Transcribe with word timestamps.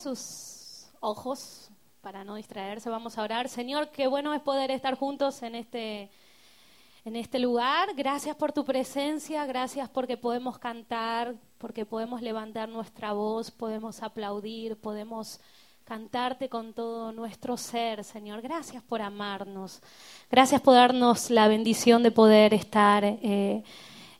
sus 0.00 0.86
ojos 1.00 1.70
para 2.00 2.24
no 2.24 2.36
distraerse, 2.36 2.88
vamos 2.88 3.18
a 3.18 3.22
orar. 3.22 3.48
Señor, 3.48 3.90
qué 3.90 4.06
bueno 4.06 4.32
es 4.34 4.40
poder 4.40 4.70
estar 4.70 4.96
juntos 4.96 5.42
en 5.42 5.54
este, 5.54 6.10
en 7.04 7.16
este 7.16 7.38
lugar. 7.38 7.90
Gracias 7.94 8.36
por 8.36 8.52
tu 8.52 8.64
presencia, 8.64 9.44
gracias 9.46 9.88
porque 9.88 10.16
podemos 10.16 10.58
cantar, 10.58 11.34
porque 11.58 11.84
podemos 11.84 12.22
levantar 12.22 12.68
nuestra 12.68 13.12
voz, 13.12 13.50
podemos 13.50 14.02
aplaudir, 14.02 14.76
podemos 14.76 15.40
cantarte 15.84 16.48
con 16.48 16.72
todo 16.72 17.12
nuestro 17.12 17.56
ser, 17.56 18.04
Señor. 18.04 18.40
Gracias 18.40 18.82
por 18.82 19.02
amarnos, 19.02 19.82
gracias 20.30 20.60
por 20.60 20.74
darnos 20.74 21.30
la 21.30 21.48
bendición 21.48 22.02
de 22.02 22.10
poder 22.10 22.54
estar. 22.54 23.04
Eh, 23.04 23.62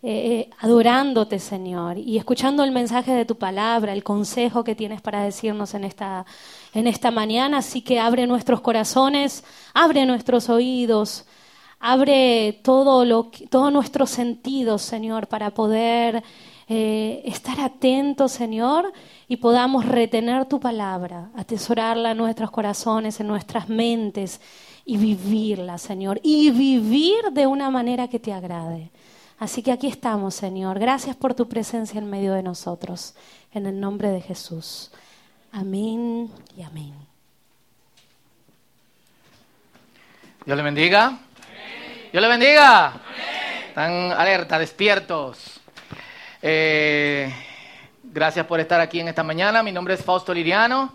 eh, 0.02 0.48
adorándote, 0.58 1.38
Señor, 1.38 1.98
y 1.98 2.16
escuchando 2.16 2.64
el 2.64 2.72
mensaje 2.72 3.12
de 3.12 3.26
tu 3.26 3.36
palabra, 3.36 3.92
el 3.92 4.02
consejo 4.02 4.64
que 4.64 4.74
tienes 4.74 5.02
para 5.02 5.22
decirnos 5.22 5.74
en 5.74 5.84
esta, 5.84 6.24
en 6.72 6.86
esta 6.86 7.10
mañana. 7.10 7.58
Así 7.58 7.82
que 7.82 8.00
abre 8.00 8.26
nuestros 8.26 8.62
corazones, 8.62 9.44
abre 9.74 10.06
nuestros 10.06 10.48
oídos, 10.48 11.26
abre 11.80 12.60
todo 12.62 13.04
lo, 13.04 13.30
todos 13.50 13.72
nuestros 13.72 14.10
sentidos, 14.10 14.82
Señor, 14.82 15.26
para 15.26 15.50
poder 15.50 16.22
eh, 16.68 17.22
estar 17.24 17.60
atentos, 17.60 18.32
Señor, 18.32 18.92
y 19.28 19.36
podamos 19.36 19.84
retener 19.84 20.46
tu 20.46 20.60
palabra, 20.60 21.30
atesorarla 21.34 22.12
en 22.12 22.18
nuestros 22.18 22.50
corazones, 22.50 23.20
en 23.20 23.26
nuestras 23.26 23.68
mentes 23.68 24.40
y 24.84 24.96
vivirla, 24.96 25.78
Señor, 25.78 26.20
y 26.22 26.50
vivir 26.50 27.32
de 27.32 27.46
una 27.46 27.70
manera 27.70 28.08
que 28.08 28.18
te 28.18 28.32
agrade. 28.32 28.90
Así 29.40 29.62
que 29.62 29.72
aquí 29.72 29.88
estamos, 29.88 30.34
Señor. 30.34 30.78
Gracias 30.78 31.16
por 31.16 31.32
tu 31.32 31.48
presencia 31.48 31.98
en 31.98 32.10
medio 32.10 32.34
de 32.34 32.42
nosotros. 32.42 33.14
En 33.54 33.64
el 33.64 33.80
nombre 33.80 34.10
de 34.10 34.20
Jesús. 34.20 34.90
Amén 35.50 36.30
y 36.58 36.62
amén. 36.62 36.92
Dios 40.44 40.56
le 40.58 40.62
bendiga. 40.62 41.18
Dios 42.12 42.20
le 42.22 42.28
bendiga. 42.28 43.00
Están 43.68 44.12
alerta, 44.12 44.58
despiertos. 44.58 45.58
Eh, 46.42 47.32
gracias 48.02 48.44
por 48.44 48.60
estar 48.60 48.78
aquí 48.78 49.00
en 49.00 49.08
esta 49.08 49.22
mañana. 49.22 49.62
Mi 49.62 49.72
nombre 49.72 49.94
es 49.94 50.04
Fausto 50.04 50.34
Liriano. 50.34 50.92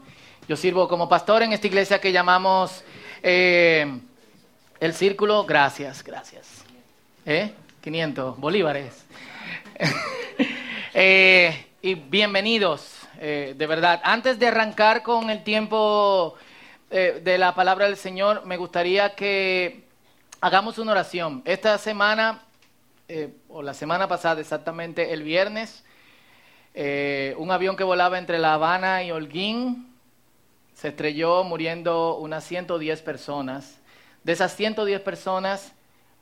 Yo 0.48 0.56
sirvo 0.56 0.88
como 0.88 1.10
pastor 1.10 1.42
en 1.42 1.54
esta 1.54 1.66
iglesia 1.66 2.00
que 2.00 2.12
llamamos 2.12 2.84
eh, 3.24 4.00
el 4.80 4.94
Círculo. 4.94 5.46
Gracias, 5.46 6.04
gracias. 6.04 6.64
¿Eh? 7.26 7.52
500 7.86 8.40
bolívares. 8.40 9.06
Eh, 10.98 11.68
y 11.82 11.96
bienvenidos, 11.96 13.02
eh, 13.20 13.54
de 13.58 13.68
verdad. 13.68 14.00
Antes 14.06 14.40
de 14.40 14.48
arrancar 14.48 15.04
con 15.04 15.30
el 15.30 15.44
tiempo 15.44 16.36
eh, 16.90 17.20
de 17.22 17.38
la 17.38 17.54
palabra 17.54 17.86
del 17.86 17.98
Señor, 17.98 18.46
me 18.46 18.56
gustaría 18.56 19.14
que 19.14 19.84
hagamos 20.40 20.78
una 20.78 20.94
oración. 20.94 21.42
Esta 21.44 21.78
semana, 21.78 22.46
o 23.50 23.62
la 23.62 23.74
semana 23.74 24.08
pasada 24.08 24.40
exactamente, 24.40 25.12
el 25.12 25.24
viernes, 25.24 25.84
un 26.74 27.52
avión 27.52 27.76
que 27.76 27.84
volaba 27.84 28.18
entre 28.18 28.40
La 28.40 28.54
Habana 28.54 29.04
y 29.04 29.12
Holguín 29.12 29.94
se 30.76 30.88
estrelló 30.88 31.44
muriendo 31.44 32.16
unas 32.16 32.46
110 32.46 33.02
personas. 33.02 33.82
De 34.24 34.32
esas 34.32 34.56
110 34.56 35.02
personas, 35.02 35.74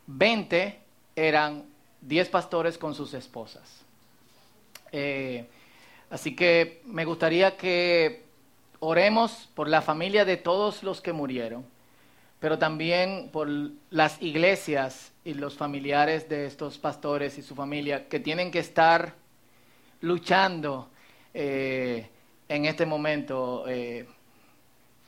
20 0.07 0.82
eran 1.15 1.65
diez 2.01 2.29
pastores 2.29 2.77
con 2.77 2.95
sus 2.95 3.13
esposas. 3.13 3.83
Eh, 4.91 5.47
así 6.09 6.35
que 6.35 6.81
me 6.85 7.05
gustaría 7.05 7.57
que 7.57 8.23
oremos 8.79 9.49
por 9.55 9.67
la 9.67 9.81
familia 9.81 10.25
de 10.25 10.37
todos 10.37 10.83
los 10.83 11.01
que 11.01 11.13
murieron, 11.13 11.65
pero 12.39 12.59
también 12.59 13.29
por 13.31 13.49
las 13.89 14.21
iglesias 14.21 15.11
y 15.23 15.33
los 15.33 15.55
familiares 15.55 16.27
de 16.27 16.45
estos 16.45 16.77
pastores 16.77 17.37
y 17.37 17.41
su 17.41 17.55
familia 17.55 18.07
que 18.09 18.19
tienen 18.19 18.51
que 18.51 18.59
estar 18.59 19.13
luchando 20.01 20.89
eh, 21.33 22.07
en 22.49 22.65
este 22.65 22.85
momento 22.85 23.63
eh, 23.67 24.05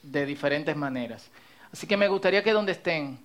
de 0.01 0.25
diferentes 0.25 0.75
maneras. 0.75 1.29
Así 1.71 1.85
que 1.85 1.97
me 1.97 2.07
gustaría 2.07 2.41
que 2.41 2.53
donde 2.53 2.71
estén, 2.71 3.19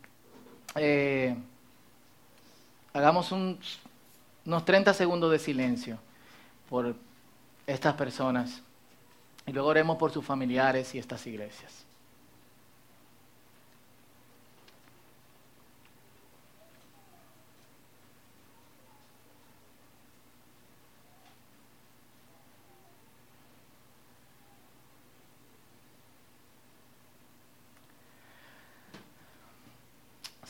hagamos 2.93 3.33
unos 3.33 4.65
30 4.65 4.95
segundos 4.95 5.31
de 5.31 5.39
silencio 5.39 5.99
por 6.69 6.95
estas 7.67 7.95
personas 7.95 8.63
y 9.47 9.53
luego 9.53 9.69
oremos 9.69 9.97
por 9.97 10.11
sus 10.11 10.25
familiares 10.25 10.95
y 10.95 10.99
estas 10.99 11.27
iglesias. 11.27 11.85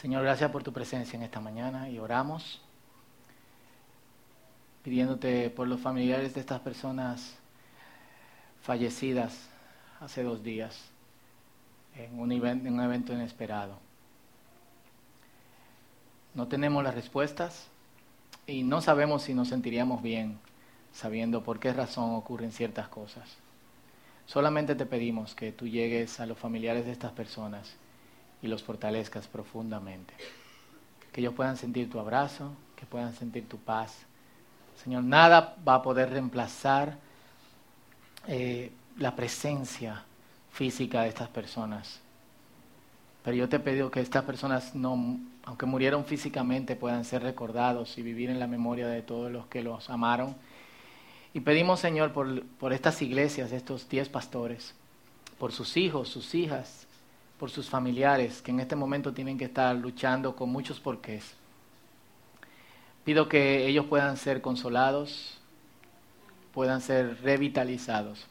Señor, 0.01 0.23
gracias 0.23 0.51
por 0.51 0.63
tu 0.63 0.73
presencia 0.73 1.19
en 1.19 1.25
esta 1.25 1.41
mañana 1.41 1.91
y 1.91 1.99
oramos 1.99 2.59
pidiéndote 4.83 5.51
por 5.51 5.69
los 5.69 5.79
familiares 5.79 6.33
de 6.33 6.41
estas 6.41 6.61
personas 6.61 7.37
fallecidas 8.63 9.51
hace 10.01 10.23
dos 10.23 10.43
días 10.43 10.87
en 11.95 12.19
un, 12.19 12.33
en 12.33 12.73
un 12.73 12.81
evento 12.81 13.13
inesperado. 13.13 13.79
No 16.33 16.49
tenemos 16.49 16.83
las 16.83 16.95
respuestas 16.95 17.69
y 18.47 18.63
no 18.63 18.81
sabemos 18.81 19.25
si 19.25 19.35
nos 19.35 19.49
sentiríamos 19.49 20.01
bien 20.01 20.39
sabiendo 20.95 21.45
por 21.45 21.61
qué 21.61 21.75
razón 21.75 22.15
ocurren 22.15 22.53
ciertas 22.53 22.89
cosas. 22.89 23.29
Solamente 24.25 24.75
te 24.75 24.87
pedimos 24.87 25.35
que 25.35 25.53
tú 25.53 25.69
llegues 25.69 26.21
a 26.21 26.27
los 26.27 26.39
familiares 26.39 26.87
de 26.87 26.93
estas 26.93 27.13
personas 27.13 27.77
y 28.43 28.49
los 28.49 28.63
fortalezcas 28.63 29.27
profundamente. 29.27 30.15
Que 31.13 31.21
ellos 31.21 31.35
puedan 31.35 31.57
sentir 31.57 31.91
tu 31.91 31.99
abrazo, 31.99 32.53
que 32.77 32.87
puedan 32.87 33.15
sentir 33.15 33.49
tu 33.49 33.59
paz. 33.59 34.07
Señor, 34.83 35.05
nada 35.05 35.57
va 35.67 35.75
a 35.77 35.83
poder 35.83 36.11
reemplazar 36.11 36.97
eh, 38.27 38.71
la 38.99 39.15
presencia 39.15 40.05
física 40.53 41.03
de 41.03 41.09
estas 41.09 41.29
personas. 41.29 42.01
Pero 43.23 43.37
yo 43.37 43.49
te 43.49 43.61
pido 43.61 43.91
que 43.91 44.01
estas 44.01 44.25
personas, 44.25 44.75
no, 44.75 45.19
aunque 45.45 45.67
murieron 45.67 46.05
físicamente, 46.05 46.77
puedan 46.77 47.05
ser 47.05 47.23
recordados 47.23 47.99
y 47.99 48.03
vivir 48.03 48.31
en 48.31 48.41
la 48.41 48.47
memoria 48.47 48.89
de 48.89 49.03
todos 49.03 49.31
los 49.31 49.47
que 49.47 49.63
los 49.63 49.91
amaron. 49.91 50.35
Y 51.35 51.41
pedimos, 51.41 51.81
Señor, 51.81 52.13
por, 52.13 52.43
por 52.59 52.73
estas 52.73 53.03
iglesias, 53.03 53.53
estos 53.53 53.89
diez 53.89 54.09
pastores, 54.09 54.75
por 55.39 55.53
sus 55.53 55.77
hijos, 55.77 56.09
sus 56.09 56.35
hijas, 56.35 56.87
por 57.41 57.51
sus 57.51 57.71
familiares 57.71 58.43
que 58.43 58.51
en 58.51 58.61
este 58.61 58.77
momento 58.77 59.15
tienen 59.15 59.39
que 59.39 59.47
estar 59.47 59.75
luchando 59.75 60.37
con 60.37 60.51
muchos 60.51 60.79
porqués. 60.79 61.35
Pido 63.03 63.31
que 63.31 63.67
ellos 63.67 63.87
puedan 63.87 64.19
ser 64.19 64.43
consolados, 64.43 65.39
puedan 66.53 66.83
ser 66.83 67.23
revitalizados 67.23 68.27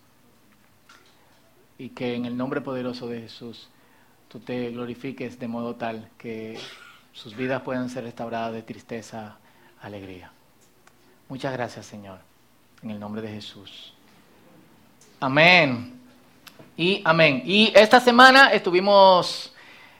y 1.79 1.89
que 1.89 2.13
en 2.13 2.25
el 2.25 2.37
nombre 2.37 2.61
poderoso 2.61 3.07
de 3.07 3.21
Jesús 3.21 3.67
tú 4.27 4.39
te 4.39 4.69
glorifiques 4.69 5.39
de 5.39 5.47
modo 5.47 5.75
tal 5.75 6.07
que 6.19 6.59
sus 7.11 7.35
vidas 7.35 7.63
puedan 7.63 7.89
ser 7.89 8.03
restauradas 8.03 8.53
de 8.53 8.61
tristeza 8.61 9.39
alegría. 9.81 10.31
Muchas 11.29 11.51
gracias 11.51 11.87
Señor, 11.87 12.19
en 12.83 12.91
el 12.91 12.99
nombre 12.99 13.23
de 13.23 13.29
Jesús. 13.29 13.91
Amén. 15.19 15.98
Y 16.79 17.01
amén. 17.03 17.43
Y 17.45 17.73
esta 17.75 17.99
semana 17.99 18.53
estuvimos 18.53 19.53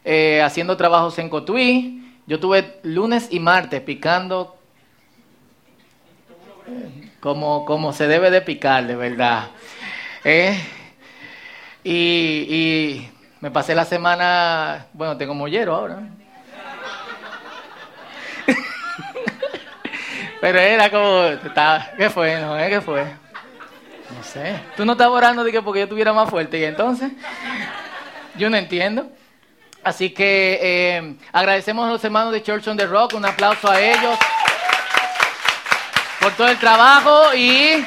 eh, 0.05 0.41
haciendo 0.41 0.77
trabajos 0.77 1.19
en 1.19 1.27
Cotuí. 1.27 2.15
Yo 2.25 2.39
tuve 2.39 2.79
lunes 2.83 3.27
y 3.31 3.41
martes 3.41 3.81
picando 3.81 4.57
como, 7.19 7.65
como 7.65 7.91
se 7.91 8.07
debe 8.07 8.31
de 8.31 8.39
picar, 8.39 8.87
de 8.87 8.95
verdad. 8.95 9.49
Eh, 10.23 10.57
y, 11.83 11.91
y, 11.91 13.11
me 13.41 13.51
pasé 13.51 13.75
la 13.75 13.83
semana, 13.83 14.85
bueno, 14.93 15.17
tengo 15.17 15.33
mollero 15.33 15.75
ahora. 15.75 15.99
Pero 20.39 20.59
era 20.59 20.89
como, 20.89 21.23
¿qué 21.97 22.09
fue? 22.09 22.39
No, 22.39 22.55
¿qué 22.55 22.79
fue? 22.79 23.28
No 24.19 24.25
sé. 24.25 24.59
Tú 24.75 24.83
no 24.83 24.91
estabas 24.91 25.15
orando 25.15 25.45
de 25.45 25.51
que 25.53 25.61
porque 25.61 25.79
yo 25.79 25.83
estuviera 25.85 26.11
más 26.11 26.29
fuerte 26.29 26.59
y 26.59 26.65
entonces 26.65 27.09
yo 28.35 28.49
no 28.49 28.57
entiendo. 28.57 29.09
Así 29.81 30.09
que 30.09 30.59
eh, 30.61 31.15
agradecemos 31.31 31.87
a 31.87 31.91
los 31.91 32.03
hermanos 32.03 32.33
de 32.33 32.43
Church 32.43 32.67
on 32.67 32.75
the 32.75 32.85
Rock, 32.85 33.13
un 33.13 33.23
aplauso 33.23 33.71
a 33.71 33.79
ellos 33.79 34.19
por 36.19 36.33
todo 36.33 36.49
el 36.49 36.57
trabajo 36.57 37.33
y 37.33 37.85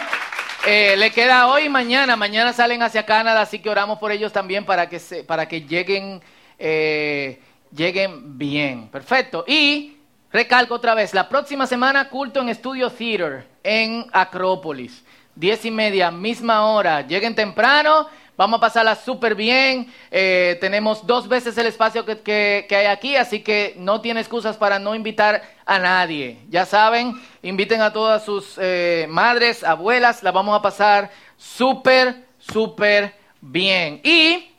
Eh, 0.65 0.95
le 0.97 1.11
queda 1.11 1.49
hoy 1.49 1.65
y 1.65 1.69
mañana. 1.69 2.15
Mañana 2.15 2.53
salen 2.53 2.83
hacia 2.83 3.05
Canadá, 3.05 3.41
así 3.43 3.59
que 3.59 3.69
oramos 3.69 3.99
por 3.99 4.13
ellos 4.13 4.33
también 4.33 4.65
para 4.65 4.89
que, 4.89 5.01
se, 5.01 5.25
para 5.25 5.47
que 5.49 5.63
lleguen, 5.63 6.23
eh, 6.57 7.43
lleguen 7.75 8.39
bien. 8.39 8.87
Perfecto. 8.89 9.45
Y 9.47 9.97
recalco 10.33 10.75
otra 10.75 10.95
vez, 10.95 11.15
la 11.15 11.29
próxima 11.29 11.67
semana 11.67 12.09
culto 12.09 12.41
en 12.41 12.55
Studio 12.55 12.91
Theater 12.91 13.45
en 13.65 14.07
Acrópolis. 14.13 15.03
Diez 15.35 15.65
y 15.65 15.71
media, 15.71 16.11
misma 16.11 16.67
hora. 16.67 17.07
Lleguen 17.07 17.35
temprano 17.35 18.09
Vamos 18.43 18.59
a 18.59 18.61
pasarla 18.61 18.97
súper 18.97 19.35
bien. 19.35 19.93
Eh, 20.11 20.57
tenemos 20.61 21.07
dos 21.07 21.29
veces 21.29 21.57
el 21.59 21.67
espacio 21.67 22.05
que, 22.05 22.67
hay 22.71 22.87
aquí, 22.87 23.15
así 23.15 23.41
que 23.41 23.75
no 23.77 24.01
tiene 24.01 24.21
excusas 24.21 24.57
para 24.57 24.79
no 24.79 24.95
invitar 24.95 25.43
a 25.67 25.79
nadie. 25.79 26.39
Ya 26.49 26.65
saben, 26.65 27.15
inviten 27.43 27.83
a 27.83 27.93
todas 27.93 28.25
sus 28.25 28.57
eh, 28.59 29.07
madres, 29.09 29.63
abuelas, 29.63 30.23
la 30.23 30.33
vamos 30.33 30.59
a 30.59 30.63
pasar 30.63 31.11
súper, 31.37 32.25
súper 32.39 33.15
bien. 33.41 34.01
Y 34.03 34.51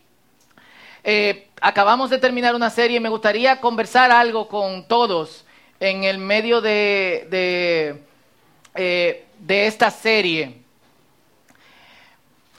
eh, 1.03 1.47
acabamos 1.59 2.11
de 2.11 2.19
terminar 2.19 2.53
una 2.53 2.69
serie 2.69 2.97
y 2.97 3.01
me 3.01 3.09
gustaría 3.09 3.59
conversar 3.59 4.11
algo 4.11 4.47
con 4.47 4.87
todos 4.87 5.45
en 5.79 6.03
el 6.03 6.19
medio 6.19 6.61
de, 6.61 7.27
de, 8.75 9.25
de 9.39 9.67
esta 9.67 9.89
serie. 9.89 10.62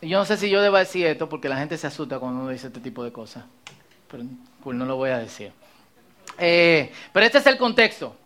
Yo 0.07 0.19
no 0.19 0.25
sé 0.25 0.37
si 0.37 0.51
yo 0.51 0.63
debo 0.63 0.77
decir 0.77 1.07
esto 1.07 1.29
porque 1.29 1.49
la 1.49 1.57
gente 1.57 1.77
se 1.79 1.87
asusta 1.87 2.19
cuando 2.19 2.41
uno 2.41 2.51
dice 2.51 2.69
este 2.69 2.81
tipo 2.81 3.03
de 3.05 3.13
cosas. 3.13 3.45
Pero 4.11 4.25
pues 4.63 4.77
no 4.77 4.85
lo 4.85 4.97
voy 4.97 5.11
a 5.11 5.19
decir. 5.19 5.53
Eh, 6.39 6.93
pero 7.13 7.27
este 7.27 7.39
es 7.39 7.47
el 7.47 7.59
contexto. 7.59 8.17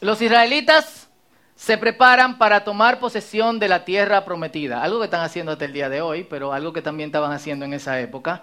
Los 0.00 0.20
israelitas 0.20 1.08
se 1.54 1.78
preparan 1.78 2.36
para 2.38 2.64
tomar 2.64 3.00
posesión 3.00 3.58
de 3.58 3.68
la 3.68 3.84
tierra 3.84 4.24
prometida. 4.24 4.82
Algo 4.82 4.98
que 4.98 5.06
están 5.06 5.22
haciendo 5.22 5.52
hasta 5.52 5.64
el 5.64 5.72
día 5.72 5.88
de 5.88 6.02
hoy, 6.02 6.24
pero 6.24 6.52
algo 6.52 6.72
que 6.72 6.82
también 6.82 7.08
estaban 7.08 7.32
haciendo 7.32 7.64
en 7.64 7.72
esa 7.72 7.98
época. 7.98 8.42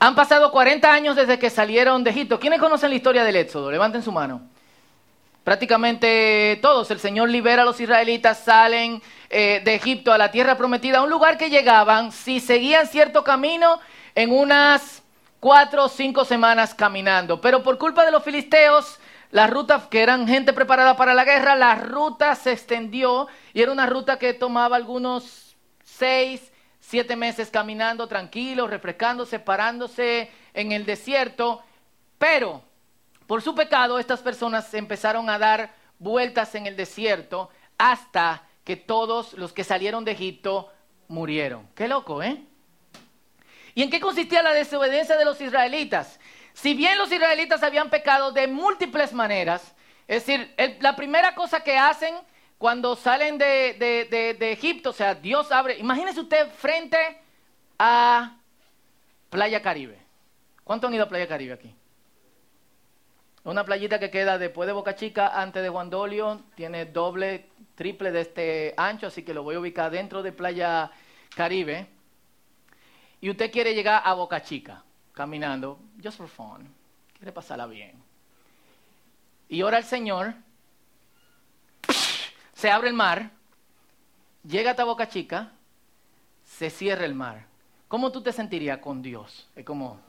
Han 0.00 0.16
pasado 0.16 0.50
40 0.50 0.92
años 0.92 1.14
desde 1.14 1.38
que 1.38 1.50
salieron 1.50 2.02
de 2.02 2.10
Egipto. 2.10 2.40
¿Quiénes 2.40 2.58
conocen 2.58 2.90
la 2.90 2.96
historia 2.96 3.22
del 3.22 3.36
Éxodo? 3.36 3.70
Levanten 3.70 4.02
su 4.02 4.10
mano. 4.10 4.51
Prácticamente 5.44 6.58
todos. 6.62 6.90
El 6.90 7.00
Señor 7.00 7.28
libera 7.28 7.62
a 7.62 7.64
los 7.64 7.80
israelitas, 7.80 8.38
salen 8.38 9.02
eh, 9.28 9.60
de 9.64 9.74
Egipto 9.74 10.12
a 10.12 10.18
la 10.18 10.30
tierra 10.30 10.56
prometida, 10.56 10.98
a 10.98 11.02
un 11.02 11.10
lugar 11.10 11.36
que 11.36 11.50
llegaban, 11.50 12.12
si 12.12 12.38
seguían 12.38 12.86
cierto 12.86 13.24
camino, 13.24 13.80
en 14.14 14.30
unas 14.30 15.02
cuatro 15.40 15.84
o 15.84 15.88
cinco 15.88 16.24
semanas 16.24 16.74
caminando. 16.74 17.40
Pero 17.40 17.62
por 17.64 17.76
culpa 17.76 18.04
de 18.04 18.12
los 18.12 18.22
filisteos, 18.22 19.00
la 19.32 19.48
ruta, 19.48 19.88
que 19.90 20.02
eran 20.02 20.28
gente 20.28 20.52
preparada 20.52 20.96
para 20.96 21.14
la 21.14 21.24
guerra, 21.24 21.56
la 21.56 21.74
ruta 21.74 22.36
se 22.36 22.52
extendió 22.52 23.26
y 23.52 23.62
era 23.62 23.72
una 23.72 23.86
ruta 23.86 24.18
que 24.18 24.34
tomaba 24.34 24.76
algunos 24.76 25.56
seis, 25.82 26.52
siete 26.78 27.16
meses 27.16 27.50
caminando 27.50 28.06
tranquilos, 28.06 28.70
refrescándose, 28.70 29.40
parándose 29.40 30.30
en 30.54 30.70
el 30.70 30.86
desierto. 30.86 31.62
Pero 32.18 32.62
por 33.32 33.40
su 33.40 33.54
pecado, 33.54 33.98
estas 33.98 34.20
personas 34.20 34.74
empezaron 34.74 35.30
a 35.30 35.38
dar 35.38 35.74
vueltas 35.98 36.54
en 36.54 36.66
el 36.66 36.76
desierto 36.76 37.48
hasta 37.78 38.46
que 38.62 38.76
todos 38.76 39.32
los 39.32 39.54
que 39.54 39.64
salieron 39.64 40.04
de 40.04 40.12
Egipto 40.12 40.70
murieron. 41.08 41.66
Qué 41.74 41.88
loco, 41.88 42.22
¿eh? 42.22 42.42
¿Y 43.74 43.84
en 43.84 43.88
qué 43.88 44.00
consistía 44.00 44.42
la 44.42 44.52
desobediencia 44.52 45.16
de 45.16 45.24
los 45.24 45.40
israelitas? 45.40 46.20
Si 46.52 46.74
bien 46.74 46.98
los 46.98 47.10
israelitas 47.10 47.62
habían 47.62 47.88
pecado 47.88 48.32
de 48.32 48.48
múltiples 48.48 49.14
maneras, 49.14 49.74
es 50.06 50.26
decir, 50.26 50.54
la 50.80 50.94
primera 50.94 51.34
cosa 51.34 51.64
que 51.64 51.78
hacen 51.78 52.14
cuando 52.58 52.96
salen 52.96 53.38
de, 53.38 54.36
de, 54.38 54.52
Egipto, 54.52 54.90
o 54.90 54.92
sea, 54.92 55.14
Dios 55.14 55.50
abre, 55.50 55.78
imagínese 55.78 56.20
usted 56.20 56.50
frente 56.50 56.98
a 57.78 58.36
Playa 59.30 59.62
Caribe. 59.62 59.98
¿Cuánto 60.64 60.86
han 60.86 60.92
ido 60.92 61.04
a 61.04 61.08
Playa 61.08 61.26
Caribe 61.26 61.54
aquí? 61.54 61.74
Una 63.44 63.64
playita 63.64 63.98
que 63.98 64.10
queda 64.10 64.38
después 64.38 64.68
de 64.68 64.72
Boca 64.72 64.94
Chica, 64.94 65.40
antes 65.40 65.62
de 65.62 65.68
Juan 65.68 65.90
Dolio, 65.90 66.42
tiene 66.54 66.86
doble, 66.86 67.48
triple 67.74 68.12
de 68.12 68.20
este 68.20 68.74
ancho, 68.76 69.08
así 69.08 69.24
que 69.24 69.34
lo 69.34 69.42
voy 69.42 69.56
a 69.56 69.60
ubicar 69.60 69.90
dentro 69.90 70.22
de 70.22 70.30
Playa 70.30 70.92
Caribe. 71.34 71.88
Y 73.20 73.30
usted 73.30 73.50
quiere 73.50 73.74
llegar 73.74 74.02
a 74.04 74.14
Boca 74.14 74.42
Chica, 74.42 74.84
caminando, 75.12 75.80
just 76.02 76.18
for 76.18 76.28
fun, 76.28 76.72
quiere 77.16 77.32
pasarla 77.32 77.66
bien. 77.66 78.00
Y 79.48 79.62
ora 79.62 79.78
el 79.78 79.84
Señor, 79.84 80.34
se 82.52 82.70
abre 82.70 82.88
el 82.88 82.94
mar, 82.94 83.30
llega 84.44 84.70
hasta 84.70 84.84
Boca 84.84 85.08
Chica, 85.08 85.50
se 86.44 86.70
cierra 86.70 87.04
el 87.04 87.14
mar. 87.14 87.46
¿Cómo 87.88 88.12
tú 88.12 88.22
te 88.22 88.32
sentirías 88.32 88.78
con 88.78 89.02
Dios? 89.02 89.48
Es 89.56 89.64
como, 89.64 90.00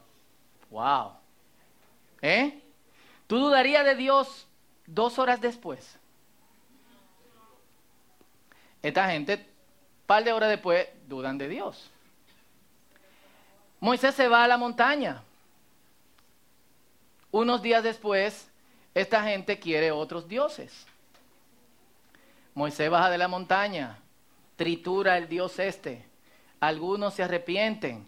wow. 0.69 1.13
¿Eh? 2.21 2.62
¿Tú 3.27 3.39
dudarías 3.39 3.85
de 3.85 3.95
Dios 3.95 4.47
dos 4.85 5.19
horas 5.19 5.41
después? 5.41 5.97
Esta 8.81 9.09
gente, 9.09 9.45
par 10.05 10.23
de 10.23 10.33
horas 10.33 10.49
después, 10.49 10.87
dudan 11.07 11.37
de 11.37 11.47
Dios. 11.47 11.89
Moisés 13.79 14.15
se 14.15 14.27
va 14.27 14.43
a 14.43 14.47
la 14.47 14.57
montaña. 14.57 15.23
Unos 17.31 17.61
días 17.61 17.83
después, 17.83 18.49
esta 18.93 19.23
gente 19.23 19.57
quiere 19.57 19.91
otros 19.91 20.27
dioses. 20.27 20.85
Moisés 22.53 22.89
baja 22.89 23.09
de 23.09 23.17
la 23.17 23.27
montaña, 23.27 23.97
tritura 24.55 25.17
el 25.17 25.27
dios 25.27 25.57
este. 25.59 26.05
Algunos 26.59 27.15
se 27.15 27.23
arrepienten. 27.23 28.05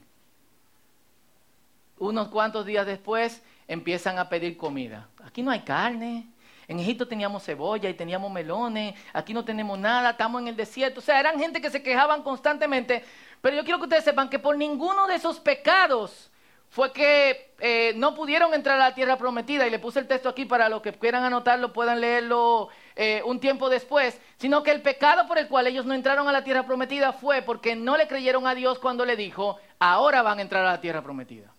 Unos 1.98 2.28
cuantos 2.28 2.66
días 2.66 2.86
después, 2.86 3.42
empiezan 3.68 4.20
a 4.20 4.30
pedir 4.30 4.58
comida. 4.58 5.10
Aquí 5.24 5.42
no 5.42 5.52
hay 5.52 5.62
carne. 5.62 6.28
En 6.68 6.80
Egipto 6.80 7.08
teníamos 7.08 7.44
cebolla 7.44 7.90
y 7.90 7.94
teníamos 7.94 8.32
melones. 8.32 8.96
Aquí 9.14 9.34
no 9.34 9.46
tenemos 9.46 9.78
nada. 9.78 10.12
Estamos 10.12 10.42
en 10.42 10.48
el 10.48 10.56
desierto. 10.56 11.00
O 11.00 11.04
sea, 11.04 11.20
eran 11.20 11.40
gente 11.40 11.62
que 11.62 11.70
se 11.70 11.84
quejaban 11.84 12.24
constantemente. 12.24 13.04
Pero 13.42 13.56
yo 13.56 13.64
quiero 13.64 13.78
que 13.78 13.84
ustedes 13.84 14.04
sepan 14.04 14.30
que 14.30 14.40
por 14.40 14.58
ninguno 14.58 15.08
de 15.08 15.16
esos 15.16 15.40
pecados 15.40 16.32
fue 16.70 16.92
que 16.92 17.54
eh, 17.60 17.94
no 17.96 18.16
pudieron 18.16 18.54
entrar 18.54 18.78
a 18.78 18.90
la 18.90 18.96
tierra 18.96 19.18
prometida. 19.18 19.68
Y 19.68 19.70
le 19.70 19.78
puse 19.78 20.00
el 20.00 20.08
texto 20.08 20.28
aquí 20.28 20.46
para 20.46 20.70
los 20.70 20.82
que 20.82 20.94
quieran 20.94 21.24
anotarlo, 21.24 21.72
puedan 21.72 22.02
leerlo 22.02 22.70
eh, 22.96 23.22
un 23.26 23.40
tiempo 23.40 23.70
después. 23.70 24.20
Sino 24.38 24.64
que 24.64 24.72
el 24.72 24.82
pecado 24.82 25.28
por 25.28 25.38
el 25.38 25.48
cual 25.48 25.68
ellos 25.68 25.86
no 25.86 25.94
entraron 25.94 26.28
a 26.28 26.32
la 26.32 26.44
tierra 26.44 26.66
prometida 26.66 27.14
fue 27.14 27.44
porque 27.44 27.76
no 27.76 27.96
le 27.96 28.08
creyeron 28.08 28.48
a 28.48 28.56
Dios 28.56 28.80
cuando 28.80 29.06
le 29.06 29.16
dijo, 29.16 29.60
ahora 29.78 30.24
van 30.24 30.40
a 30.40 30.42
entrar 30.42 30.66
a 30.66 30.72
la 30.72 30.82
tierra 30.82 31.04
prometida 31.04 31.55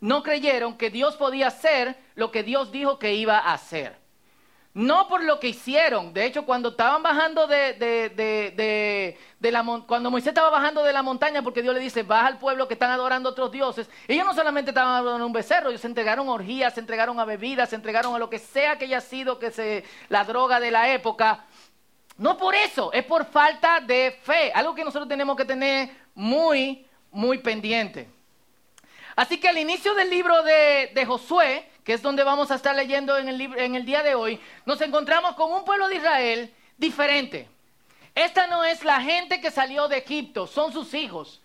no 0.00 0.22
creyeron 0.22 0.76
que 0.76 0.90
Dios 0.90 1.16
podía 1.16 1.48
hacer 1.48 1.96
lo 2.14 2.30
que 2.30 2.42
Dios 2.42 2.70
dijo 2.72 2.98
que 2.98 3.14
iba 3.14 3.38
a 3.38 3.54
hacer. 3.54 4.06
No 4.76 5.08
por 5.08 5.24
lo 5.24 5.40
que 5.40 5.48
hicieron. 5.48 6.12
De 6.12 6.26
hecho, 6.26 6.44
cuando 6.44 6.68
estaban 6.68 7.02
bajando 7.02 7.46
de, 7.46 7.72
de, 7.72 9.50
la 9.50 9.64
cuando 9.86 10.10
Moisés 10.10 10.28
estaba 10.28 10.50
bajando 10.50 10.82
de 10.82 10.92
la 10.92 11.02
montaña, 11.02 11.40
porque 11.40 11.62
Dios 11.62 11.74
le 11.74 11.80
dice, 11.80 12.02
baja 12.02 12.26
al 12.26 12.38
pueblo 12.38 12.68
que 12.68 12.74
están 12.74 12.90
adorando 12.90 13.30
a 13.30 13.32
otros 13.32 13.50
dioses, 13.50 13.88
ellos 14.06 14.26
no 14.26 14.34
solamente 14.34 14.72
estaban 14.72 14.94
adorando 14.96 15.24
un 15.24 15.32
becerro, 15.32 15.70
ellos 15.70 15.80
se 15.80 15.86
entregaron 15.86 16.28
a 16.28 16.32
orgías, 16.32 16.74
se 16.74 16.80
entregaron 16.80 17.18
a 17.18 17.24
bebidas, 17.24 17.70
se 17.70 17.76
entregaron 17.76 18.14
a 18.14 18.18
lo 18.18 18.28
que 18.28 18.38
sea 18.38 18.76
que 18.76 18.84
haya 18.84 19.00
sido 19.00 19.38
que 19.38 19.50
se, 19.50 19.82
la 20.10 20.24
droga 20.24 20.60
de 20.60 20.70
la 20.70 20.92
época. 20.92 21.46
No 22.18 22.36
por 22.36 22.54
eso, 22.54 22.92
es 22.92 23.04
por 23.06 23.24
falta 23.24 23.80
de 23.80 24.18
fe. 24.24 24.52
Algo 24.54 24.74
que 24.74 24.84
nosotros 24.84 25.08
tenemos 25.08 25.38
que 25.38 25.46
tener 25.46 25.88
muy, 26.14 26.86
muy 27.10 27.38
pendiente. 27.38 28.10
Así 29.16 29.38
que 29.38 29.48
al 29.48 29.56
inicio 29.56 29.94
del 29.94 30.10
libro 30.10 30.42
de, 30.42 31.04
Josué, 31.06 31.66
que 31.82 31.94
es 31.94 32.02
donde 32.02 32.22
vamos 32.22 32.50
a 32.50 32.56
estar 32.56 32.76
leyendo 32.76 33.16
en 33.16 33.28
el, 33.74 33.86
día 33.86 34.02
de 34.02 34.14
hoy, 34.14 34.38
nos 34.66 34.78
encontramos 34.82 35.34
con 35.36 35.50
un 35.50 35.64
pueblo 35.64 35.88
de 35.88 35.96
Israel 35.96 36.54
diferente. 36.76 37.48
Esta 38.14 38.46
no 38.46 38.62
es 38.62 38.84
la 38.84 39.00
gente 39.00 39.40
que 39.40 39.50
salió 39.50 39.88
de 39.88 39.98
Egipto, 39.98 40.46
son 40.46 40.70
sus 40.70 40.92
hijos. 40.92 41.40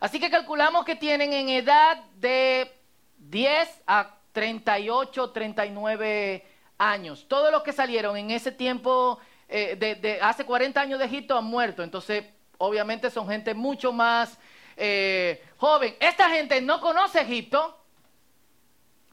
Así 0.00 0.20
que 0.20 0.30
calculamos 0.30 0.84
que 0.84 0.96
tienen 0.96 1.32
en 1.32 1.48
edad 1.48 1.96
de 2.16 2.70
10 3.16 3.82
a 3.86 4.16
38, 4.32 5.30
39 5.30 6.46
años. 6.76 7.24
Todos 7.26 7.50
los 7.50 7.62
que 7.62 7.72
salieron 7.72 8.18
en 8.18 8.32
ese 8.32 8.52
tiempo, 8.52 9.18
eh, 9.48 9.76
de, 9.76 10.18
hace 10.20 10.44
40 10.44 10.78
años 10.78 10.98
de 10.98 11.06
Egipto, 11.06 11.38
han 11.38 11.44
muerto. 11.44 11.82
Entonces, 11.82 12.26
obviamente 12.58 13.08
son 13.08 13.26
gente 13.28 13.54
mucho 13.54 13.92
más 13.92 14.38
eh, 14.76 15.42
joven, 15.64 15.96
esta 15.98 16.28
gente 16.28 16.60
no 16.60 16.80
conoce 16.80 17.22
Egipto 17.22 17.78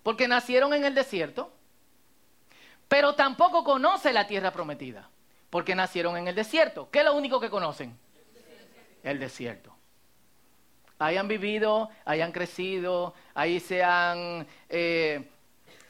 porque 0.04 0.28
nacieron 0.28 0.74
en 0.74 0.84
el 0.84 0.94
desierto, 0.94 1.54
pero 2.90 3.16
tampoco 3.16 3.64
conoce 3.64 4.12
la 4.12 4.28
tierra 4.28 4.52
prometida 4.52 5.10
porque 5.50 5.76
nacieron 5.76 6.18
en 6.18 6.28
el 6.28 6.36
desierto. 6.36 6.90
¿Qué 6.92 7.00
es 7.00 7.06
lo 7.06 7.14
único 7.14 7.40
que 7.40 7.50
conocen? 7.50 7.98
El 9.02 9.20
desierto. 9.20 9.74
Ahí 11.00 11.16
han 11.16 11.28
vivido, 11.28 11.90
ahí 12.04 12.20
han 12.20 12.34
crecido, 12.34 13.14
ahí 13.34 13.60
se 13.60 13.82
han 13.84 14.46
eh, 14.70 15.30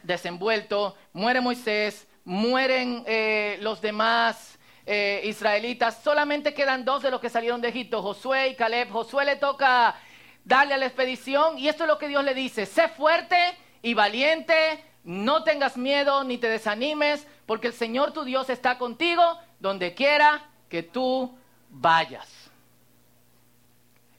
desenvuelto. 0.03 0.95
Muere 1.13 1.41
Moisés, 1.41 2.07
mueren 2.23 3.03
eh, 3.07 3.57
los 3.61 3.81
demás 3.81 4.59
eh, 4.85 5.21
israelitas. 5.25 6.01
Solamente 6.03 6.53
quedan 6.53 6.85
dos 6.85 7.01
de 7.01 7.11
los 7.11 7.19
que 7.19 7.29
salieron 7.29 7.61
de 7.61 7.69
Egipto, 7.69 8.01
Josué 8.01 8.49
y 8.49 8.55
Caleb. 8.55 8.89
Josué 8.91 9.25
le 9.25 9.35
toca 9.35 9.95
darle 10.43 10.73
a 10.73 10.77
la 10.77 10.85
expedición 10.85 11.57
y 11.57 11.67
esto 11.67 11.83
es 11.83 11.87
lo 11.87 11.97
que 11.97 12.07
Dios 12.07 12.23
le 12.23 12.33
dice, 12.33 12.65
sé 12.65 12.87
fuerte 12.89 13.37
y 13.81 13.93
valiente, 13.93 14.83
no 15.03 15.43
tengas 15.43 15.77
miedo 15.77 16.23
ni 16.23 16.37
te 16.37 16.49
desanimes, 16.49 17.27
porque 17.45 17.67
el 17.67 17.73
Señor 17.73 18.13
tu 18.13 18.23
Dios 18.23 18.49
está 18.49 18.77
contigo 18.77 19.21
donde 19.59 19.93
quiera 19.93 20.49
que 20.69 20.83
tú 20.83 21.37
vayas. 21.69 22.27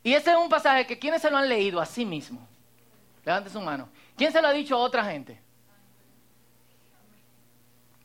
Y 0.02 0.14
ese 0.14 0.32
es 0.32 0.36
un 0.36 0.48
pasaje 0.48 0.86
que 0.86 0.98
quienes 0.98 1.22
se 1.22 1.30
lo 1.30 1.36
han 1.36 1.48
leído 1.48 1.80
a 1.80 1.86
sí 1.86 2.04
mismo. 2.04 2.46
Levante 3.24 3.50
su 3.50 3.60
mano. 3.60 3.88
¿Quién 4.16 4.32
se 4.32 4.42
lo 4.42 4.48
ha 4.48 4.52
dicho 4.52 4.74
a 4.74 4.78
otra 4.78 5.04
gente? 5.04 5.40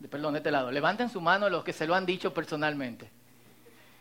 Perdón, 0.09 0.33
de 0.33 0.39
este 0.39 0.51
lado. 0.51 0.71
Levanten 0.71 1.09
su 1.09 1.19
mano 1.19 1.49
los 1.49 1.63
que 1.63 1.73
se 1.73 1.87
lo 1.87 1.95
han 1.95 2.05
dicho 2.05 2.33
personalmente. 2.33 3.09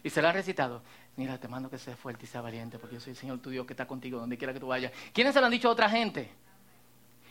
Y 0.03 0.11
se 0.11 0.21
lo 0.21 0.29
han 0.29 0.35
recitado. 0.35 0.83
Mira, 1.17 1.39
te 1.39 1.49
mando 1.49 1.71
que 1.71 1.79
seas 1.79 1.99
fuerte 1.99 2.25
y 2.25 2.29
sea 2.29 2.43
valiente, 2.43 2.79
porque 2.79 2.97
yo 2.97 3.01
soy 3.01 3.13
el 3.13 3.17
Señor 3.17 3.39
tu 3.39 3.49
Dios 3.49 3.67
que 3.67 3.73
está 3.73 3.87
contigo 3.87 4.21
donde 4.21 4.37
quiera 4.37 4.53
que 4.53 4.61
tú 4.61 4.67
vayas. 4.67 4.93
¿Quiénes 5.15 5.33
se 5.33 5.41
lo 5.41 5.47
han 5.47 5.53
dicho 5.53 5.69
a 5.69 5.73
otra 5.73 5.89
gente? 5.89 6.31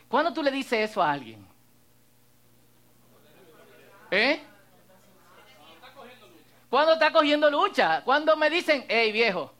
¿Cuándo 0.07 0.33
tú 0.33 0.41
le 0.41 0.51
dices 0.51 0.89
eso 0.89 1.03
a 1.03 1.11
alguien? 1.11 1.45
¿Eh? 4.09 4.41
¿Cuándo 6.69 6.93
está 6.93 7.11
cogiendo 7.11 7.49
lucha? 7.49 8.03
Cuando 8.03 8.35
me 8.35 8.49
dicen, 8.49 8.85
hey 8.87 9.11
viejo, 9.11 9.53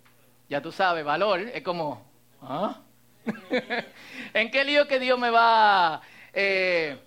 ya 0.49 0.59
tú 0.61 0.71
sabes, 0.71 1.05
valor, 1.05 1.39
es 1.41 1.61
como, 1.61 2.03
¿ah? 2.41 2.81
¿En 4.33 4.51
qué 4.51 4.63
lío 4.63 4.87
que 4.87 4.99
Dios 4.99 5.17
me 5.17 5.29
va 5.29 6.01
eh, 6.33 6.99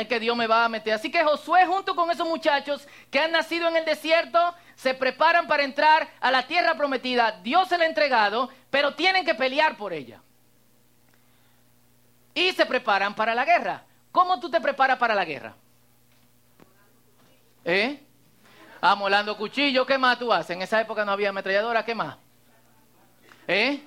en 0.00 0.08
que 0.08 0.20
Dios 0.20 0.36
me 0.36 0.46
va 0.46 0.64
a 0.64 0.68
meter? 0.68 0.94
Así 0.94 1.10
que 1.10 1.24
Josué 1.24 1.66
junto 1.66 1.94
con 1.94 2.10
esos 2.10 2.26
muchachos 2.26 2.86
que 3.10 3.20
han 3.20 3.32
nacido 3.32 3.68
en 3.68 3.76
el 3.76 3.84
desierto 3.84 4.54
se 4.74 4.94
preparan 4.94 5.46
para 5.46 5.62
entrar 5.62 6.08
a 6.20 6.30
la 6.30 6.46
tierra 6.46 6.74
prometida. 6.74 7.40
Dios 7.42 7.68
se 7.68 7.76
la 7.76 7.84
ha 7.84 7.88
entregado, 7.88 8.50
pero 8.70 8.94
tienen 8.94 9.24
que 9.24 9.34
pelear 9.34 9.76
por 9.76 9.92
ella. 9.92 10.20
Y 12.34 12.52
se 12.52 12.64
preparan 12.66 13.14
para 13.14 13.34
la 13.34 13.44
guerra. 13.44 13.84
¿Cómo 14.12 14.40
tú 14.40 14.50
te 14.50 14.60
preparas 14.60 14.98
para 14.98 15.14
la 15.14 15.24
guerra? 15.24 15.54
¿Eh? 17.64 18.02
Amolando 18.80 19.36
cuchillo, 19.36 19.84
¿qué 19.84 19.98
más 19.98 20.18
tú 20.18 20.32
haces? 20.32 20.56
En 20.56 20.62
esa 20.62 20.80
época 20.80 21.04
no 21.04 21.12
había 21.12 21.28
ametralladora, 21.28 21.84
¿qué 21.84 21.94
más? 21.94 22.16
¿Eh? 23.46 23.82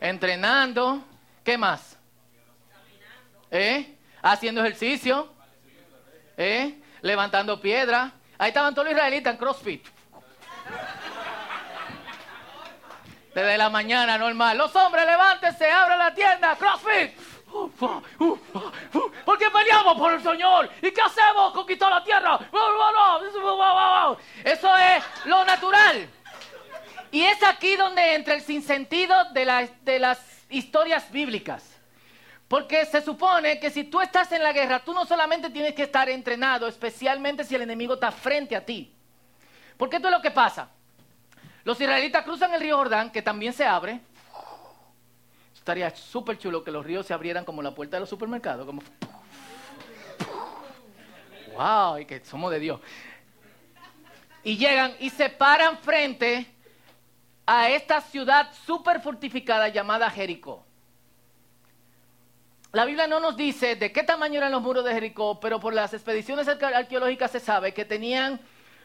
Entrenando, 0.00 1.02
¿qué 1.42 1.56
más? 1.56 1.96
¿Eh? 3.50 3.96
Haciendo 4.20 4.60
ejercicio, 4.60 5.32
¿eh? 6.38 6.78
Levantando 7.02 7.60
piedra. 7.60 8.12
Ahí 8.38 8.48
estaban 8.48 8.74
todos 8.74 8.86
los 8.86 8.94
israelitas 8.94 9.34
en 9.34 9.38
CrossFit. 9.38 9.86
Desde 13.34 13.58
la 13.58 13.68
mañana 13.68 14.16
normal. 14.16 14.56
Los 14.56 14.74
hombres, 14.74 15.04
levántense, 15.04 15.70
abran 15.70 15.98
la 15.98 16.14
tienda, 16.14 16.56
CrossFit. 16.56 17.12
¿Por 19.24 19.38
qué 19.38 19.50
peleamos 19.50 19.98
por 19.98 20.12
el 20.12 20.22
Señor? 20.22 20.70
¿Y 20.80 20.90
qué 20.90 21.00
hacemos? 21.00 21.52
Conquistar 21.52 21.90
la 21.90 22.04
tierra. 22.04 22.38
Eso 24.44 24.76
es 24.76 25.04
lo 25.24 25.44
natural. 25.44 26.08
Y 27.10 27.22
es 27.22 27.42
aquí 27.42 27.74
donde 27.76 28.14
entra 28.14 28.34
el 28.34 28.42
sinsentido 28.42 29.14
de, 29.32 29.70
de 29.82 29.98
las 29.98 30.20
historias 30.50 31.10
bíblicas. 31.10 31.77
Porque 32.48 32.86
se 32.86 33.02
supone 33.02 33.60
que 33.60 33.70
si 33.70 33.84
tú 33.84 34.00
estás 34.00 34.32
en 34.32 34.42
la 34.42 34.52
guerra, 34.54 34.80
tú 34.80 34.94
no 34.94 35.04
solamente 35.04 35.50
tienes 35.50 35.74
que 35.74 35.82
estar 35.82 36.08
entrenado, 36.08 36.66
especialmente 36.66 37.44
si 37.44 37.54
el 37.54 37.62
enemigo 37.62 37.94
está 37.94 38.10
frente 38.10 38.56
a 38.56 38.64
ti. 38.64 38.94
Porque 39.76 39.96
esto 39.96 40.08
es 40.08 40.14
lo 40.14 40.22
que 40.22 40.30
pasa. 40.30 40.70
Los 41.62 41.78
israelitas 41.78 42.24
cruzan 42.24 42.54
el 42.54 42.60
río 42.60 42.78
Jordán, 42.78 43.10
que 43.10 43.20
también 43.20 43.52
se 43.52 43.66
abre. 43.66 44.00
Estaría 45.54 45.94
súper 45.94 46.38
chulo 46.38 46.64
que 46.64 46.70
los 46.70 46.82
ríos 46.82 47.04
se 47.04 47.12
abrieran 47.12 47.44
como 47.44 47.60
la 47.60 47.74
puerta 47.74 47.98
de 47.98 48.00
los 48.00 48.08
supermercados. 48.08 48.64
Como... 48.64 48.80
¡Wow! 51.54 51.98
Y 51.98 52.06
que 52.06 52.24
somos 52.24 52.50
de 52.50 52.60
Dios. 52.60 52.80
Y 54.42 54.56
llegan 54.56 54.94
y 54.98 55.10
se 55.10 55.28
paran 55.28 55.76
frente 55.76 56.46
a 57.44 57.68
esta 57.68 58.00
ciudad 58.00 58.50
súper 58.64 59.02
fortificada 59.02 59.68
llamada 59.68 60.08
Jericó. 60.08 60.67
La 62.72 62.84
Biblia 62.84 63.06
no 63.06 63.18
nos 63.18 63.34
dice 63.34 63.76
de 63.76 63.92
qué 63.92 64.02
tamaño 64.02 64.38
eran 64.38 64.52
los 64.52 64.60
muros 64.60 64.84
de 64.84 64.92
Jericó, 64.92 65.40
pero 65.40 65.58
por 65.58 65.72
las 65.72 65.94
expediciones 65.94 66.46
arqueológicas 66.48 67.30
se 67.30 67.40
sabe 67.40 67.72
que 67.72 67.86
tenían 67.86 68.38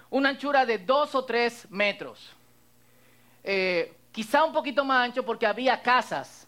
una 0.10 0.30
anchura 0.30 0.66
de 0.66 0.78
dos 0.78 1.16
o 1.16 1.26
tres 1.26 1.68
metros. 1.70 2.32
Eh, 3.44 3.94
quizá 4.14 4.46
un 4.46 4.54
poquito 4.54 4.86
más 4.86 5.04
ancho 5.04 5.26
porque 5.26 5.46
había 5.46 5.82
casas 5.82 6.48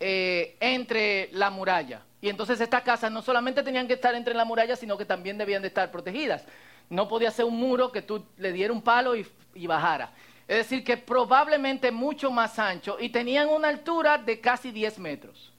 eh, 0.00 0.56
entre 0.58 1.28
la 1.32 1.50
muralla. 1.50 2.02
Y 2.20 2.28
entonces 2.28 2.60
estas 2.60 2.82
casas 2.82 3.12
no 3.12 3.22
solamente 3.22 3.62
tenían 3.62 3.86
que 3.86 3.94
estar 3.94 4.16
entre 4.16 4.34
la 4.34 4.44
muralla, 4.44 4.74
sino 4.74 4.98
que 4.98 5.04
también 5.04 5.38
debían 5.38 5.62
de 5.62 5.68
estar 5.68 5.88
protegidas. 5.92 6.44
No 6.90 7.06
podía 7.06 7.30
ser 7.30 7.44
un 7.44 7.56
muro 7.56 7.92
que 7.92 8.02
tú 8.02 8.26
le 8.38 8.50
diera 8.50 8.72
un 8.72 8.82
palo 8.82 9.14
y, 9.14 9.24
bajara. 9.66 10.12
Es 10.48 10.56
decir, 10.56 10.82
que 10.82 10.96
probablemente 10.96 11.92
mucho 11.92 12.32
más 12.32 12.58
ancho 12.58 12.96
y 12.98 13.10
tenían 13.10 13.48
una 13.48 13.68
altura 13.68 14.18
de 14.18 14.40
casi 14.40 14.72
10 14.72 14.98
metros. 14.98 15.51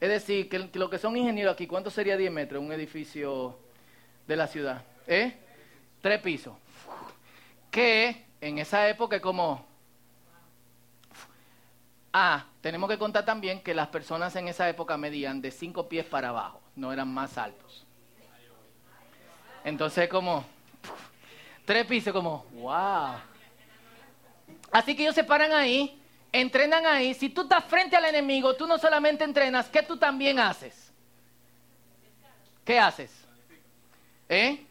Es 0.00 0.08
decir, 0.08 0.48
que 0.48 0.58
lo 0.78 0.88
que 0.88 0.98
son 0.98 1.16
ingenieros 1.16 1.52
aquí, 1.52 1.66
¿cuánto 1.66 1.90
sería 1.90 2.16
10 2.16 2.32
metros 2.32 2.62
un 2.62 2.72
edificio 2.72 3.58
de 4.26 4.36
la 4.36 4.46
ciudad? 4.46 4.82
¿Eh? 5.06 5.34
Tres 6.00 6.20
pisos. 6.20 6.54
Que 7.70 8.24
en 8.40 8.58
esa 8.58 8.88
época 8.88 9.16
es 9.16 9.22
como 9.22 9.70
Ah, 12.12 12.44
tenemos 12.60 12.90
que 12.90 12.98
contar 12.98 13.24
también 13.24 13.60
que 13.62 13.72
las 13.72 13.86
personas 13.88 14.34
en 14.34 14.48
esa 14.48 14.68
época 14.68 14.96
medían 14.96 15.40
de 15.40 15.52
cinco 15.52 15.88
pies 15.88 16.04
para 16.04 16.30
abajo, 16.30 16.60
no 16.74 16.92
eran 16.92 17.12
más 17.12 17.38
altos. 17.38 17.86
Entonces 19.62 20.08
como 20.08 20.44
tres 21.64 21.86
pisos 21.86 22.12
como, 22.12 22.44
wow. 22.54 23.14
Así 24.72 24.96
que 24.96 25.02
ellos 25.02 25.14
se 25.14 25.22
paran 25.22 25.52
ahí, 25.52 25.99
entrenan 26.32 26.86
ahí. 26.86 27.14
Si 27.14 27.28
tú 27.28 27.42
estás 27.42 27.64
frente 27.64 27.96
al 27.96 28.04
enemigo, 28.04 28.54
tú 28.54 28.66
no 28.66 28.78
solamente 28.78 29.24
entrenas, 29.24 29.68
¿qué 29.68 29.82
tú 29.82 29.96
también 29.96 30.38
haces? 30.38 30.92
¿Qué 32.64 32.78
haces? 32.78 33.12
¿Eh? 34.28 34.64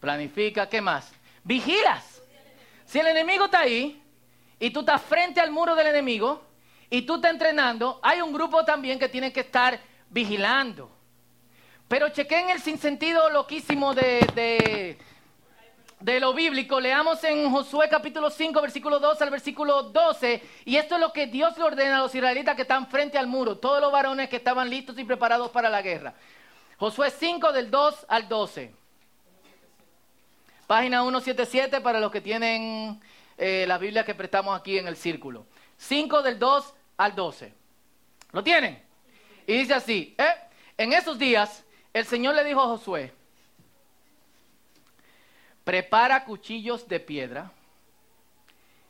Planifica, 0.00 0.68
¿qué 0.68 0.80
más? 0.80 1.12
Vigilas. 1.44 2.22
Si 2.86 2.98
el 2.98 3.08
enemigo 3.08 3.46
está 3.46 3.60
ahí, 3.60 4.02
y 4.60 4.70
tú 4.70 4.80
estás 4.80 5.02
frente 5.02 5.40
al 5.40 5.50
muro 5.50 5.74
del 5.74 5.88
enemigo 5.88 6.42
y 6.90 7.02
tú 7.02 7.16
estás 7.16 7.32
entrenando, 7.32 8.00
hay 8.02 8.20
un 8.20 8.32
grupo 8.32 8.64
también 8.64 8.98
que 8.98 9.08
tiene 9.08 9.32
que 9.32 9.40
estar 9.40 9.78
vigilando. 10.10 10.90
Pero 11.86 12.08
chequen 12.10 12.50
el 12.50 12.60
sinsentido 12.60 13.30
loquísimo 13.30 13.94
de, 13.94 14.20
de, 14.34 14.98
lo 16.00 16.32
bíblico. 16.32 16.80
Leamos 16.80 17.22
en 17.24 17.50
Josué 17.50 17.88
capítulo 17.88 18.30
5, 18.30 18.60
versículo 18.60 18.98
2 18.98 19.22
al 19.22 19.30
versículo 19.30 19.82
12. 19.84 20.42
Y 20.64 20.76
esto 20.76 20.94
es 20.94 21.00
lo 21.00 21.12
que 21.12 21.26
Dios 21.26 21.56
le 21.58 21.64
ordena 21.64 21.98
a 21.98 22.00
los 22.00 22.14
israelitas 22.14 22.54
que 22.56 22.62
están 22.62 22.88
frente 22.88 23.18
al 23.18 23.26
muro. 23.26 23.58
Todos 23.58 23.80
los 23.80 23.92
varones 23.92 24.28
que 24.28 24.36
estaban 24.36 24.70
listos 24.70 24.98
y 24.98 25.04
preparados 25.04 25.50
para 25.50 25.68
la 25.68 25.82
guerra. 25.82 26.14
Josué 26.78 27.10
5 27.10 27.52
del 27.52 27.70
2 27.70 28.06
al 28.08 28.28
12. 28.28 28.74
Página 30.66 31.02
177 31.02 31.80
para 31.80 31.98
los 31.98 32.12
que 32.12 32.20
tienen 32.20 33.00
eh, 33.36 33.64
la 33.66 33.78
Biblia 33.78 34.04
que 34.04 34.14
prestamos 34.14 34.58
aquí 34.58 34.78
en 34.78 34.86
el 34.86 34.96
círculo. 34.96 35.46
5 35.78 36.22
del 36.22 36.38
2 36.38 36.74
al 36.98 37.14
12. 37.14 37.54
¿Lo 38.32 38.44
tienen? 38.44 38.82
Y 39.46 39.54
dice 39.54 39.74
así, 39.74 40.14
¿eh? 40.18 40.34
en 40.76 40.92
esos 40.92 41.18
días 41.18 41.64
el 41.94 42.04
Señor 42.04 42.34
le 42.34 42.44
dijo 42.44 42.60
a 42.60 42.66
Josué, 42.66 43.14
prepara 45.68 46.24
cuchillos 46.24 46.88
de 46.88 46.98
piedra 46.98 47.52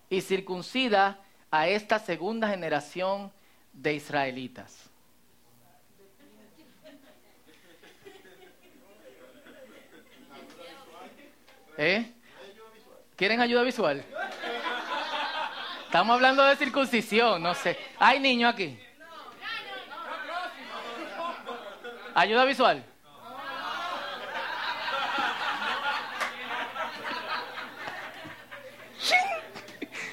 y 0.08 0.20
circuncida 0.20 1.18
a 1.50 1.66
esta 1.66 1.98
segunda 1.98 2.48
generación 2.48 3.32
de 3.72 3.94
israelitas. 3.94 4.88
¿Eh? 11.76 12.12
¿Quieren 13.16 13.40
ayuda 13.40 13.64
visual? 13.64 14.04
Estamos 15.84 16.14
hablando 16.14 16.44
de 16.44 16.54
circuncisión, 16.54 17.42
no 17.42 17.56
sé. 17.56 17.76
¿Hay 17.98 18.20
niños 18.20 18.54
aquí? 18.54 18.78
¿Ayuda 22.14 22.44
visual? 22.44 22.84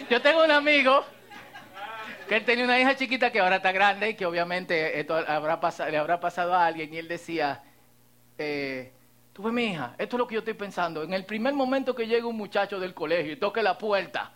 Yo 0.10 0.22
tengo 0.22 0.44
un 0.44 0.52
amigo 0.52 1.04
que 2.28 2.36
él 2.36 2.46
tenía 2.46 2.66
una 2.66 2.80
hija 2.80 2.96
chiquita 2.96 3.32
que 3.32 3.40
ahora 3.40 3.58
está 3.58 3.72
grande 3.72 4.12
y 4.12 4.14
que 4.16 4.26
obviamente 4.26 5.00
esto 5.00 5.16
habrá 5.16 5.60
le 5.90 5.98
habrá 5.98 6.20
pasado 6.20 6.54
a 6.54 6.66
alguien 6.66 6.94
y 6.94 6.98
él 6.98 7.08
decía, 7.08 7.64
eh, 8.38 8.92
Tú 9.36 9.44
ves, 9.44 9.54
mi 9.54 9.66
hija, 9.66 9.96
esto 9.98 10.16
es 10.16 10.20
lo 10.20 10.28
que 10.28 10.36
yo 10.36 10.40
estoy 10.40 10.54
pensando. 10.54 11.04
En 11.04 11.12
el 11.12 11.26
primer 11.26 11.54
momento 11.54 11.94
que 11.94 12.08
llegue 12.08 12.24
un 12.24 12.38
muchacho 12.38 12.80
del 12.80 12.94
colegio 12.94 13.34
y 13.34 13.36
toque 13.36 13.62
la 13.62 13.78
puerta 13.78 14.32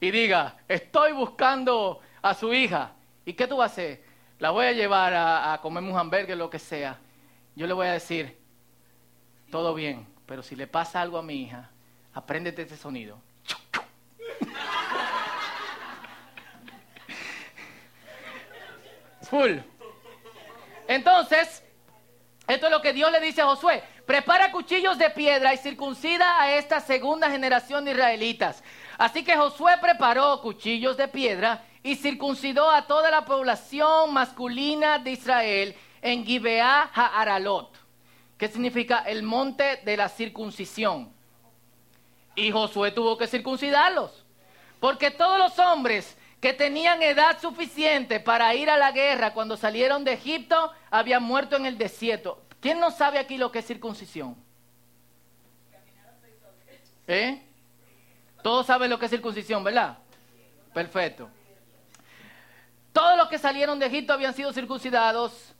y 0.00 0.10
diga, 0.10 0.56
estoy 0.66 1.12
buscando 1.12 2.00
a 2.20 2.34
su 2.34 2.52
hija, 2.52 2.94
¿y 3.24 3.34
qué 3.34 3.46
tú 3.46 3.58
vas 3.58 3.70
a 3.70 3.72
hacer? 3.74 4.02
La 4.40 4.50
voy 4.50 4.66
a 4.66 4.72
llevar 4.72 5.14
a, 5.14 5.52
a 5.52 5.60
comer 5.60 5.84
un 5.84 5.96
hamburger, 5.96 6.36
lo 6.36 6.50
que 6.50 6.58
sea. 6.58 6.98
Yo 7.54 7.68
le 7.68 7.74
voy 7.74 7.86
a 7.86 7.92
decir, 7.92 8.36
todo 9.52 9.72
bien, 9.72 10.04
pero 10.26 10.42
si 10.42 10.56
le 10.56 10.66
pasa 10.66 11.00
algo 11.00 11.18
a 11.18 11.22
mi 11.22 11.42
hija, 11.42 11.70
apréndete 12.12 12.62
este 12.62 12.76
sonido. 12.76 13.20
Entonces, 20.86 21.62
esto 22.46 22.66
es 22.66 22.72
lo 22.72 22.82
que 22.82 22.92
Dios 22.92 23.10
le 23.10 23.20
dice 23.20 23.40
a 23.40 23.46
Josué. 23.46 23.82
Prepara 24.06 24.52
cuchillos 24.52 24.98
de 24.98 25.10
piedra 25.10 25.54
y 25.54 25.56
circuncida 25.56 26.40
a 26.40 26.52
esta 26.52 26.80
segunda 26.80 27.30
generación 27.30 27.84
de 27.84 27.92
israelitas. 27.92 28.62
Así 28.98 29.24
que 29.24 29.36
Josué 29.36 29.72
preparó 29.80 30.40
cuchillos 30.42 30.96
de 30.96 31.08
piedra 31.08 31.64
y 31.82 31.96
circuncidó 31.96 32.70
a 32.70 32.86
toda 32.86 33.10
la 33.10 33.24
población 33.24 34.12
masculina 34.12 34.98
de 34.98 35.12
Israel 35.12 35.74
en 36.02 36.24
Gibeá 36.24 36.90
Ha'aralot, 36.94 37.70
que 38.36 38.48
significa 38.48 39.04
el 39.06 39.22
monte 39.22 39.80
de 39.84 39.96
la 39.96 40.08
circuncisión. 40.08 41.12
Y 42.34 42.50
Josué 42.50 42.90
tuvo 42.90 43.16
que 43.16 43.26
circuncidarlos, 43.26 44.24
porque 44.80 45.10
todos 45.10 45.38
los 45.38 45.58
hombres 45.58 46.16
que 46.44 46.52
tenían 46.52 47.02
edad 47.02 47.40
suficiente 47.40 48.20
para 48.20 48.54
ir 48.54 48.68
a 48.68 48.76
la 48.76 48.92
guerra 48.92 49.32
cuando 49.32 49.56
salieron 49.56 50.04
de 50.04 50.12
Egipto 50.12 50.70
habían 50.90 51.22
muerto 51.22 51.56
en 51.56 51.64
el 51.64 51.78
desierto. 51.78 52.44
¿Quién 52.60 52.78
no 52.78 52.90
sabe 52.90 53.18
aquí 53.18 53.38
lo 53.38 53.50
que 53.50 53.60
es 53.60 53.66
circuncisión? 53.66 54.36
¿Eh? 57.06 57.42
Todos 58.42 58.66
saben 58.66 58.90
lo 58.90 58.98
que 58.98 59.06
es 59.06 59.10
circuncisión, 59.10 59.64
¿verdad? 59.64 59.96
Perfecto. 60.74 61.30
Todos 62.92 63.16
los 63.16 63.28
que 63.28 63.38
salieron 63.38 63.78
de 63.78 63.86
Egipto 63.86 64.12
habían 64.12 64.34
sido 64.34 64.52
circuncidados, 64.52 65.54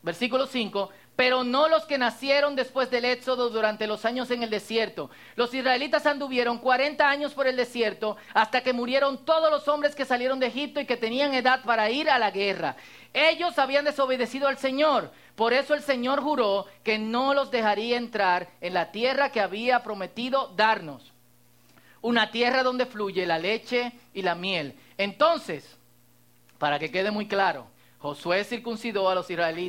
versículo 0.00 0.46
5, 0.46 0.88
pero 1.18 1.42
no 1.42 1.66
los 1.66 1.84
que 1.84 1.98
nacieron 1.98 2.54
después 2.54 2.92
del 2.92 3.04
éxodo 3.04 3.50
durante 3.50 3.88
los 3.88 4.04
años 4.04 4.30
en 4.30 4.44
el 4.44 4.50
desierto. 4.50 5.10
Los 5.34 5.52
israelitas 5.52 6.06
anduvieron 6.06 6.58
40 6.58 7.10
años 7.10 7.34
por 7.34 7.48
el 7.48 7.56
desierto 7.56 8.16
hasta 8.34 8.60
que 8.60 8.72
murieron 8.72 9.24
todos 9.24 9.50
los 9.50 9.66
hombres 9.66 9.96
que 9.96 10.04
salieron 10.04 10.38
de 10.38 10.46
Egipto 10.46 10.78
y 10.78 10.86
que 10.86 10.96
tenían 10.96 11.34
edad 11.34 11.64
para 11.64 11.90
ir 11.90 12.08
a 12.08 12.20
la 12.20 12.30
guerra. 12.30 12.76
Ellos 13.12 13.58
habían 13.58 13.84
desobedecido 13.84 14.46
al 14.46 14.58
Señor, 14.58 15.10
por 15.34 15.52
eso 15.52 15.74
el 15.74 15.82
Señor 15.82 16.22
juró 16.22 16.66
que 16.84 17.00
no 17.00 17.34
los 17.34 17.50
dejaría 17.50 17.96
entrar 17.96 18.50
en 18.60 18.74
la 18.74 18.92
tierra 18.92 19.32
que 19.32 19.40
había 19.40 19.82
prometido 19.82 20.52
darnos. 20.54 21.12
Una 22.00 22.30
tierra 22.30 22.62
donde 22.62 22.86
fluye 22.86 23.26
la 23.26 23.40
leche 23.40 23.90
y 24.14 24.22
la 24.22 24.36
miel. 24.36 24.78
Entonces, 24.96 25.78
para 26.58 26.78
que 26.78 26.92
quede 26.92 27.10
muy 27.10 27.26
claro, 27.26 27.66
Josué 27.98 28.44
circuncidó 28.44 29.08
a 29.08 29.14
los, 29.14 29.26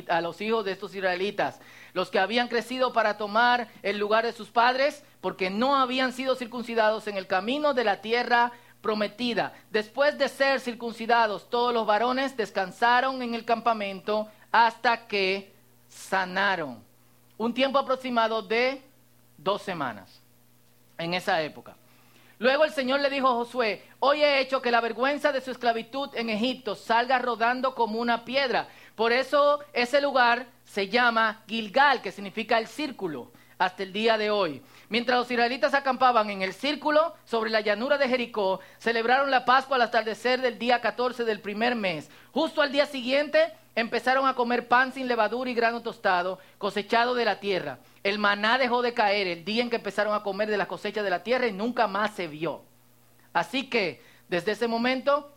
a 0.08 0.20
los 0.20 0.40
hijos 0.40 0.64
de 0.64 0.72
estos 0.72 0.94
israelitas, 0.94 1.60
los 1.92 2.10
que 2.10 2.20
habían 2.20 2.48
crecido 2.48 2.92
para 2.92 3.16
tomar 3.16 3.68
el 3.82 3.98
lugar 3.98 4.24
de 4.24 4.32
sus 4.32 4.48
padres, 4.48 5.02
porque 5.20 5.50
no 5.50 5.76
habían 5.76 6.12
sido 6.12 6.36
circuncidados 6.36 7.08
en 7.08 7.16
el 7.16 7.26
camino 7.26 7.74
de 7.74 7.84
la 7.84 8.00
tierra 8.00 8.52
prometida. 8.80 9.52
Después 9.70 10.16
de 10.16 10.28
ser 10.28 10.60
circuncidados, 10.60 11.50
todos 11.50 11.74
los 11.74 11.86
varones 11.86 12.36
descansaron 12.36 13.20
en 13.22 13.34
el 13.34 13.44
campamento 13.44 14.28
hasta 14.52 15.06
que 15.06 15.52
sanaron. 15.88 16.82
Un 17.36 17.52
tiempo 17.52 17.78
aproximado 17.78 18.42
de 18.42 18.82
dos 19.36 19.62
semanas 19.62 20.20
en 20.98 21.14
esa 21.14 21.42
época. 21.42 21.74
Luego 22.40 22.64
el 22.64 22.72
Señor 22.72 23.00
le 23.00 23.10
dijo 23.10 23.28
a 23.28 23.34
Josué, 23.34 23.82
hoy 23.98 24.22
he 24.24 24.40
hecho 24.40 24.62
que 24.62 24.70
la 24.70 24.80
vergüenza 24.80 25.30
de 25.30 25.42
su 25.42 25.50
esclavitud 25.50 26.08
en 26.14 26.30
Egipto 26.30 26.74
salga 26.74 27.18
rodando 27.18 27.74
como 27.74 28.00
una 28.00 28.24
piedra. 28.24 28.66
Por 28.94 29.12
eso 29.12 29.60
ese 29.74 30.00
lugar 30.00 30.46
se 30.64 30.88
llama 30.88 31.42
Gilgal, 31.46 32.00
que 32.00 32.10
significa 32.10 32.56
el 32.56 32.66
círculo, 32.66 33.30
hasta 33.58 33.82
el 33.82 33.92
día 33.92 34.16
de 34.16 34.30
hoy. 34.30 34.62
Mientras 34.88 35.18
los 35.18 35.30
israelitas 35.30 35.74
acampaban 35.74 36.30
en 36.30 36.40
el 36.40 36.54
círculo 36.54 37.14
sobre 37.26 37.50
la 37.50 37.60
llanura 37.60 37.98
de 37.98 38.08
Jericó, 38.08 38.60
celebraron 38.78 39.30
la 39.30 39.44
Pascua 39.44 39.76
al 39.76 39.82
atardecer 39.82 40.40
del 40.40 40.58
día 40.58 40.80
14 40.80 41.26
del 41.26 41.40
primer 41.40 41.74
mes. 41.74 42.10
Justo 42.32 42.62
al 42.62 42.72
día 42.72 42.86
siguiente 42.86 43.52
empezaron 43.74 44.26
a 44.26 44.34
comer 44.34 44.68
pan 44.68 44.92
sin 44.92 45.06
levadura 45.06 45.50
y 45.50 45.54
grano 45.54 45.82
tostado, 45.82 46.38
cosechado 46.58 47.14
de 47.14 47.24
la 47.24 47.40
tierra. 47.40 47.78
El 48.02 48.18
maná 48.18 48.58
dejó 48.58 48.82
de 48.82 48.94
caer 48.94 49.26
el 49.26 49.44
día 49.44 49.62
en 49.62 49.70
que 49.70 49.76
empezaron 49.76 50.14
a 50.14 50.22
comer 50.22 50.50
de 50.50 50.56
las 50.56 50.66
cosechas 50.66 51.04
de 51.04 51.10
la 51.10 51.22
tierra 51.22 51.46
y 51.46 51.52
nunca 51.52 51.86
más 51.86 52.14
se 52.14 52.26
vio. 52.26 52.62
Así 53.32 53.68
que 53.68 54.02
desde 54.28 54.52
ese 54.52 54.68
momento 54.68 55.32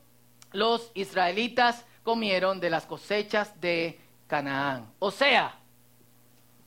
los 0.52 0.92
israelitas 0.94 1.86
comieron 2.04 2.60
de 2.60 2.70
las 2.70 2.86
cosechas 2.86 3.60
de 3.62 4.00
Canaán. 4.28 4.92
O 5.00 5.12
sea, 5.12 5.56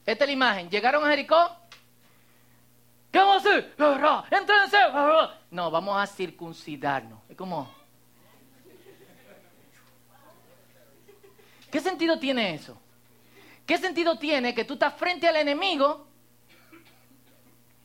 esta 0.05 0.25
es 0.25 0.29
la 0.29 0.33
imagen. 0.33 0.71
Llegaron 0.71 1.05
a 1.05 1.11
Jericó. 1.11 1.51
¿Qué 3.11 3.19
vamos 3.19 3.45
a 3.45 3.49
hacer? 3.49 3.75
No, 5.51 5.71
vamos 5.71 5.97
a 5.97 6.07
circuncidarnos. 6.07 7.21
Es 7.29 7.37
como... 7.37 7.76
¿Qué 11.77 11.83
sentido 11.83 12.19
tiene 12.19 12.55
eso? 12.55 12.81
¿Qué 13.67 13.77
sentido 13.77 14.19
tiene 14.19 14.55
que 14.55 14.65
tú 14.65 14.73
estás 14.73 14.95
frente 14.95 15.29
al 15.29 15.37
enemigo 15.37 16.07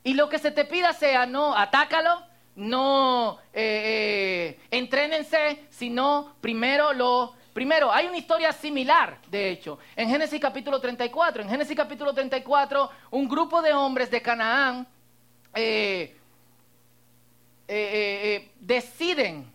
y 0.01 0.13
lo 0.13 0.29
que 0.29 0.39
se 0.39 0.51
te 0.51 0.63
pida 0.63 0.93
sea 0.93 1.25
no 1.25 1.53
atácalo, 1.53 2.23
no 2.55 3.39
eh, 3.51 4.55
eh, 4.55 4.59
entrénense, 4.71 5.65
sino 5.69 6.37
primero 6.39 6.93
lo... 6.93 7.35
Primero, 7.51 7.91
hay 7.91 8.07
una 8.07 8.15
historia 8.15 8.53
similar, 8.53 9.19
de 9.27 9.49
hecho, 9.49 9.77
en 9.97 10.07
Génesis 10.07 10.39
capítulo 10.39 10.79
34. 10.79 11.41
En 11.41 11.49
Génesis 11.49 11.75
capítulo 11.75 12.13
34, 12.13 12.89
un 13.09 13.27
grupo 13.27 13.61
de 13.61 13.73
hombres 13.73 14.09
de 14.09 14.21
Canaán 14.21 14.87
eh, 15.53 16.15
deciden 18.57 19.51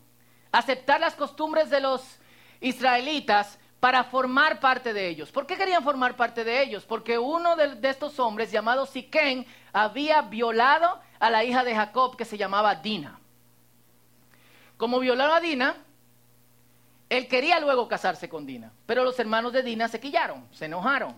aceptar 0.52 1.00
las 1.00 1.14
costumbres 1.14 1.70
de 1.70 1.80
los 1.80 2.18
israelitas 2.60 3.58
para 3.86 4.02
formar 4.02 4.58
parte 4.58 4.92
de 4.92 5.06
ellos. 5.06 5.30
¿Por 5.30 5.46
qué 5.46 5.56
querían 5.56 5.84
formar 5.84 6.16
parte 6.16 6.42
de 6.42 6.60
ellos? 6.60 6.84
Porque 6.84 7.20
uno 7.20 7.54
de, 7.54 7.88
estos 7.88 8.18
hombres, 8.18 8.50
llamado 8.50 8.84
Siquén, 8.84 9.46
había 9.72 10.22
violado 10.22 10.98
a 11.20 11.30
la 11.30 11.44
hija 11.44 11.62
de 11.62 11.72
Jacob 11.72 12.16
que 12.16 12.24
se 12.24 12.36
llamaba 12.36 12.74
Dina. 12.74 13.20
Como 14.76 14.98
violó 14.98 15.32
a 15.32 15.38
Dina, 15.38 15.76
él 17.08 17.28
quería 17.28 17.60
luego 17.60 17.86
casarse 17.86 18.28
con 18.28 18.44
Dina, 18.44 18.72
pero 18.86 19.04
los 19.04 19.16
hermanos 19.20 19.52
de 19.52 19.62
Dina 19.62 19.86
se 19.86 20.00
quillaron, 20.00 20.48
se 20.50 20.64
enojaron 20.64 21.14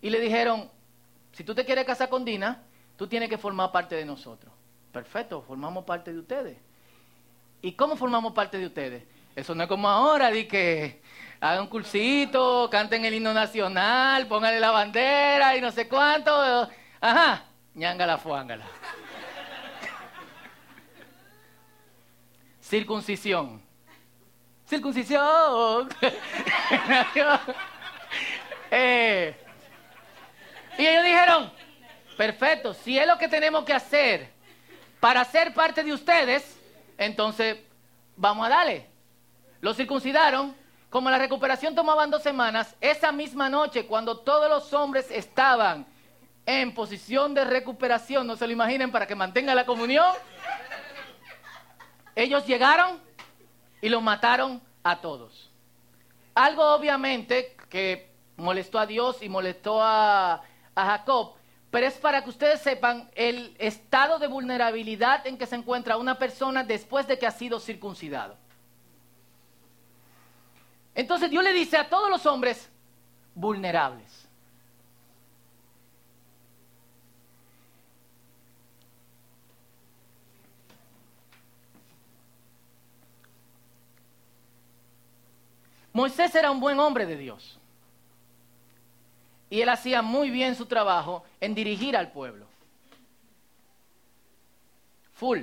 y 0.00 0.10
le 0.10 0.20
dijeron, 0.20 0.70
si 1.32 1.42
tú 1.42 1.56
te 1.56 1.64
quieres 1.64 1.84
casar 1.84 2.08
con 2.08 2.24
Dina, 2.24 2.62
tú 2.96 3.08
tienes 3.08 3.28
que 3.28 3.36
formar 3.36 3.72
parte 3.72 3.96
de 3.96 4.04
nosotros. 4.04 4.52
Perfecto, 4.92 5.42
formamos 5.42 5.84
parte 5.84 6.12
de 6.12 6.20
ustedes. 6.20 6.56
¿Y 7.62 7.72
cómo 7.72 7.96
formamos 7.96 8.32
parte 8.32 8.58
de 8.58 8.66
ustedes? 8.66 9.02
Eso 9.34 9.56
no 9.56 9.64
es 9.64 9.68
como 9.68 9.88
ahora, 9.88 10.30
di 10.30 10.44
que 10.44 11.02
hagan 11.44 11.64
un 11.64 11.66
cursito, 11.66 12.70
canten 12.70 13.04
el 13.04 13.12
himno 13.12 13.34
nacional, 13.34 14.26
pónganle 14.26 14.58
la 14.58 14.70
bandera 14.70 15.54
y 15.54 15.60
no 15.60 15.70
sé 15.70 15.86
cuánto. 15.86 16.32
Ajá, 17.02 17.44
ñangala 17.74 18.16
fuángala. 18.16 18.64
Circuncisión. 22.62 23.62
Circuncisión. 24.66 25.88
Eh, 28.76 29.36
y 30.76 30.84
ellos 30.84 31.04
dijeron, 31.04 31.52
perfecto, 32.16 32.74
si 32.74 32.98
es 32.98 33.06
lo 33.06 33.16
que 33.18 33.28
tenemos 33.28 33.64
que 33.64 33.72
hacer 33.72 34.32
para 34.98 35.24
ser 35.24 35.54
parte 35.54 35.84
de 35.84 35.92
ustedes, 35.92 36.58
entonces 36.98 37.58
vamos 38.16 38.46
a 38.46 38.48
darle. 38.48 38.88
Lo 39.60 39.74
circuncidaron 39.74 40.56
como 40.94 41.10
la 41.10 41.18
recuperación 41.18 41.74
tomaba 41.74 42.06
dos 42.06 42.22
semanas, 42.22 42.76
esa 42.80 43.10
misma 43.10 43.48
noche, 43.48 43.84
cuando 43.84 44.18
todos 44.18 44.48
los 44.48 44.72
hombres 44.72 45.10
estaban 45.10 45.88
en 46.46 46.72
posición 46.72 47.34
de 47.34 47.44
recuperación, 47.44 48.28
no 48.28 48.36
se 48.36 48.46
lo 48.46 48.52
imaginen 48.52 48.92
para 48.92 49.04
que 49.04 49.16
mantenga 49.16 49.56
la 49.56 49.66
comunión, 49.66 50.14
ellos 52.14 52.46
llegaron 52.46 53.00
y 53.82 53.88
los 53.88 54.04
mataron 54.04 54.62
a 54.84 55.00
todos. 55.00 55.50
Algo 56.32 56.62
obviamente 56.62 57.56
que 57.68 58.12
molestó 58.36 58.78
a 58.78 58.86
Dios 58.86 59.20
y 59.20 59.28
molestó 59.28 59.82
a, 59.82 60.42
a 60.76 60.86
Jacob, 60.86 61.34
pero 61.72 61.88
es 61.88 61.94
para 61.94 62.22
que 62.22 62.30
ustedes 62.30 62.60
sepan 62.60 63.10
el 63.16 63.56
estado 63.58 64.20
de 64.20 64.28
vulnerabilidad 64.28 65.26
en 65.26 65.38
que 65.38 65.46
se 65.46 65.56
encuentra 65.56 65.96
una 65.96 66.20
persona 66.20 66.62
después 66.62 67.08
de 67.08 67.18
que 67.18 67.26
ha 67.26 67.32
sido 67.32 67.58
circuncidado. 67.58 68.43
Entonces 70.94 71.30
Dios 71.30 71.42
le 71.42 71.52
dice 71.52 71.76
a 71.76 71.88
todos 71.88 72.08
los 72.08 72.24
hombres 72.26 72.70
vulnerables. 73.34 74.24
Moisés 85.92 86.34
era 86.34 86.50
un 86.50 86.58
buen 86.58 86.78
hombre 86.80 87.06
de 87.06 87.16
Dios. 87.16 87.56
Y 89.48 89.60
él 89.60 89.68
hacía 89.68 90.02
muy 90.02 90.28
bien 90.28 90.56
su 90.56 90.66
trabajo 90.66 91.24
en 91.40 91.54
dirigir 91.54 91.96
al 91.96 92.10
pueblo. 92.10 92.46
Full. 95.12 95.42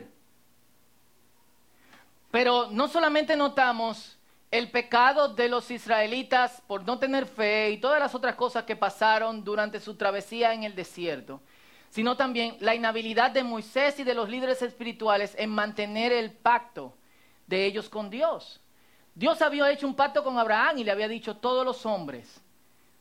Pero 2.32 2.70
no 2.70 2.90
solamente 2.90 3.38
notamos 3.38 4.18
el 4.52 4.70
pecado 4.70 5.30
de 5.30 5.48
los 5.48 5.72
israelitas 5.72 6.62
por 6.68 6.84
no 6.84 7.00
tener 7.00 7.26
fe 7.26 7.72
y 7.72 7.78
todas 7.78 8.02
las 8.02 8.14
otras 8.14 8.36
cosas 8.36 8.66
que 8.66 8.76
pasaron 8.76 9.46
durante 9.46 9.80
su 9.80 9.96
travesía 9.96 10.54
en 10.54 10.64
el 10.64 10.76
desierto, 10.76 11.40
sino 11.90 12.18
también 12.18 12.58
la 12.60 12.76
inhabilidad 12.76 13.32
de 13.32 13.44
Moisés 13.44 13.98
y 14.00 14.04
de 14.04 14.14
los 14.14 14.30
líderes 14.30 14.62
espirituales 14.62 15.34
en 15.38 15.50
mantener 15.50 16.12
el 16.12 16.32
pacto 16.32 16.94
de 17.48 17.66
ellos 17.66 17.88
con 17.88 18.10
Dios. 18.10 18.60
Dios 19.16 19.42
había 19.42 19.72
hecho 19.72 19.88
un 19.88 19.96
pacto 19.96 20.22
con 20.24 20.38
Abraham 20.38 20.80
y 20.80 20.84
le 20.84 20.92
había 20.92 21.08
dicho 21.08 21.38
todos 21.38 21.66
los 21.66 21.86
hombres, 21.86 22.42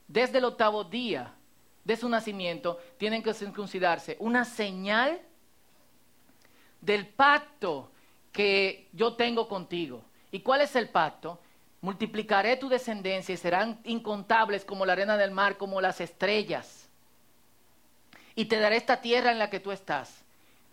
desde 0.06 0.38
el 0.38 0.44
octavo 0.44 0.84
día 0.84 1.34
de 1.84 1.96
su 1.96 2.08
nacimiento, 2.08 2.78
tienen 2.96 3.22
que 3.22 3.34
circuncidarse. 3.34 4.16
Una 4.20 4.44
señal 4.44 5.20
del 6.80 7.06
pacto 7.08 7.90
que 8.32 8.88
yo 8.92 9.14
tengo 9.14 9.48
contigo. 9.48 10.04
¿Y 10.30 10.40
cuál 10.40 10.60
es 10.60 10.76
el 10.76 10.88
pacto? 10.88 11.40
Multiplicaré 11.80 12.56
tu 12.56 12.68
descendencia 12.68 13.32
y 13.34 13.38
serán 13.38 13.80
incontables 13.84 14.64
como 14.64 14.84
la 14.84 14.92
arena 14.92 15.16
del 15.16 15.30
mar, 15.30 15.56
como 15.56 15.80
las 15.80 16.00
estrellas. 16.00 16.88
Y 18.34 18.44
te 18.44 18.58
daré 18.58 18.76
esta 18.76 19.00
tierra 19.00 19.32
en 19.32 19.38
la 19.38 19.50
que 19.50 19.60
tú 19.60 19.72
estás. 19.72 20.22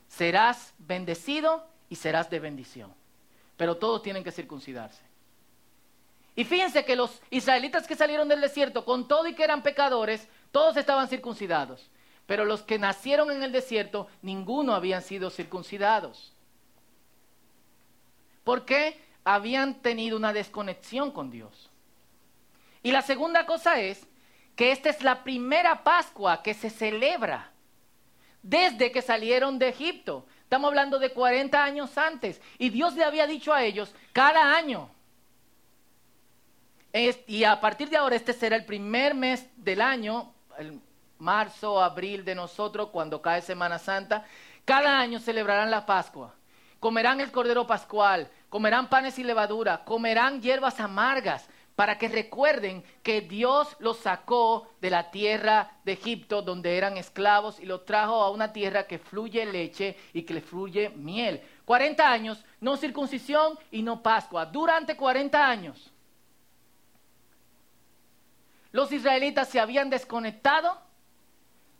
Serás 0.07 0.73
bendecido 0.77 1.65
y 1.89 1.95
serás 1.95 2.29
de 2.29 2.39
bendición. 2.39 2.93
Pero 3.55 3.77
todos 3.77 4.01
tienen 4.03 4.23
que 4.23 4.31
circuncidarse. 4.31 5.01
Y 6.35 6.43
fíjense 6.43 6.85
que 6.85 6.95
los 6.95 7.19
israelitas 7.31 7.87
que 7.87 7.95
salieron 7.95 8.27
del 8.27 8.41
desierto, 8.41 8.85
con 8.85 9.07
todo 9.07 9.27
y 9.27 9.33
que 9.33 9.43
eran 9.43 9.63
pecadores, 9.63 10.27
todos 10.51 10.77
estaban 10.77 11.07
circuncidados. 11.07 11.89
Pero 12.27 12.45
los 12.45 12.61
que 12.61 12.77
nacieron 12.77 13.31
en 13.31 13.41
el 13.41 13.51
desierto, 13.51 14.07
ninguno 14.21 14.75
habían 14.75 15.01
sido 15.01 15.31
circuncidados. 15.31 16.33
¿Por 18.43 18.65
qué? 18.65 19.01
Habían 19.29 19.81
tenido 19.81 20.15
una 20.15 20.31
desconexión 20.31 21.11
con 21.11 21.29
Dios. 21.29 21.69
Y 22.81 22.93
la 22.93 23.01
segunda 23.01 23.45
cosa 23.45 23.81
es 23.81 24.07
que 24.55 24.71
esta 24.71 24.89
es 24.89 25.03
la 25.03 25.25
primera 25.25 25.83
Pascua 25.83 26.41
que 26.41 26.53
se 26.53 26.69
celebra 26.69 27.51
desde 28.41 28.89
que 28.93 29.01
salieron 29.01 29.59
de 29.59 29.67
Egipto. 29.67 30.25
Estamos 30.43 30.69
hablando 30.69 30.97
de 30.97 31.11
40 31.11 31.61
años 31.61 31.97
antes. 31.97 32.41
Y 32.57 32.69
Dios 32.69 32.95
le 32.95 33.03
había 33.03 33.27
dicho 33.27 33.53
a 33.53 33.63
ellos, 33.63 33.93
cada 34.13 34.55
año. 34.55 34.89
y 36.93 37.43
a 37.43 37.59
partir 37.59 37.89
de 37.89 37.97
ahora, 37.97 38.15
este 38.15 38.31
será 38.31 38.55
el 38.55 38.65
primer 38.65 39.13
mes 39.13 39.45
del 39.57 39.81
año, 39.81 40.33
el 40.57 40.79
marzo, 41.17 41.83
abril 41.83 42.23
de 42.23 42.33
nosotros, 42.33 42.91
cuando 42.91 43.21
cae 43.21 43.41
Semana 43.41 43.77
Santa. 43.77 44.25
Cada 44.63 44.97
año 44.97 45.19
celebrarán 45.19 45.69
la 45.69 45.85
Pascua. 45.85 46.33
Comerán 46.79 47.19
el 47.19 47.31
cordero 47.31 47.67
pascual, 47.67 48.29
comerán 48.49 48.89
panes 48.89 49.19
y 49.19 49.23
levadura, 49.23 49.83
comerán 49.83 50.41
hierbas 50.41 50.79
amargas, 50.79 51.49
para 51.77 51.99
que 51.99 52.09
recuerden 52.09 52.83
que 53.03 53.21
Dios 53.21 53.77
los 53.77 53.99
sacó 53.99 54.67
de 54.81 54.89
la 54.89 55.11
tierra 55.11 55.77
de 55.85 55.91
Egipto, 55.91 56.41
donde 56.41 56.75
eran 56.75 56.97
esclavos, 56.97 57.59
y 57.59 57.67
los 57.67 57.85
trajo 57.85 58.23
a 58.23 58.31
una 58.31 58.51
tierra 58.51 58.87
que 58.87 58.97
fluye 58.97 59.45
leche 59.45 59.95
y 60.11 60.23
que 60.23 60.33
le 60.33 60.41
fluye 60.41 60.89
miel. 60.89 61.39
40 61.65 62.11
años, 62.11 62.43
no 62.61 62.77
circuncisión 62.77 63.59
y 63.69 63.83
no 63.83 64.01
Pascua. 64.01 64.47
Durante 64.47 64.97
40 64.97 65.47
años, 65.47 65.91
los 68.71 68.91
israelitas 68.91 69.47
se 69.47 69.59
habían 69.59 69.91
desconectado 69.91 70.81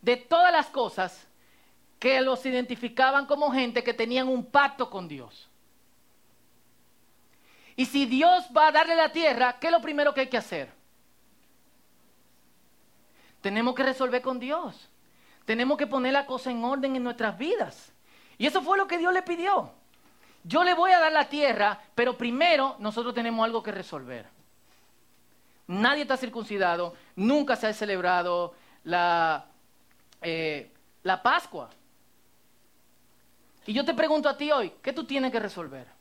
de 0.03 0.15
todas 0.15 0.51
las 0.51 0.67
cosas 0.67 1.27
que 1.97 2.21
los 2.21 2.45
identificaban 2.45 3.25
como 3.25 3.51
gente 3.51 3.83
que 3.83 3.95
tenían 3.95 4.27
un 4.27 4.45
pacto 4.45 4.91
con 4.91 5.07
Dios. 5.07 5.49
Y 7.77 7.85
si 7.85 8.07
Dios 8.07 8.45
va 8.55 8.67
a 8.67 8.71
darle 8.71 8.95
la 8.95 9.11
tierra, 9.11 9.57
¿qué 9.59 9.67
es 9.67 9.71
lo 9.71 9.79
primero 9.79 10.11
que 10.11 10.21
hay 10.21 10.27
que 10.27 10.37
hacer? 10.37 10.69
Tenemos 13.39 13.75
que 13.75 13.83
resolver 13.83 14.21
con 14.23 14.39
Dios. 14.39 14.89
Tenemos 15.45 15.77
que 15.77 15.85
poner 15.85 16.11
la 16.11 16.25
cosa 16.25 16.49
en 16.49 16.65
orden 16.65 16.95
en 16.95 17.03
nuestras 17.03 17.37
vidas. 17.37 17.93
Y 18.39 18.47
eso 18.47 18.63
fue 18.63 18.79
lo 18.79 18.87
que 18.87 18.97
Dios 18.97 19.13
le 19.13 19.21
pidió. 19.21 19.71
Yo 20.43 20.63
le 20.63 20.73
voy 20.73 20.91
a 20.91 20.99
dar 20.99 21.11
la 21.11 21.29
tierra, 21.29 21.79
pero 21.93 22.17
primero 22.17 22.75
nosotros 22.79 23.13
tenemos 23.13 23.45
algo 23.45 23.61
que 23.61 23.71
resolver. 23.71 24.25
Nadie 25.67 26.01
está 26.01 26.17
circuncidado, 26.17 26.95
nunca 27.15 27.55
se 27.55 27.67
ha 27.67 27.73
celebrado 27.73 28.55
la, 28.85 29.45
eh, 30.21 30.71
la 31.03 31.21
Pascua. 31.21 31.69
Y 33.67 33.73
yo 33.73 33.85
te 33.85 33.93
pregunto 33.93 34.29
a 34.29 34.35
ti 34.35 34.51
hoy, 34.51 34.73
¿qué 34.81 34.93
tú 34.93 35.03
tienes 35.03 35.31
que 35.31 35.39
resolver? 35.39 35.96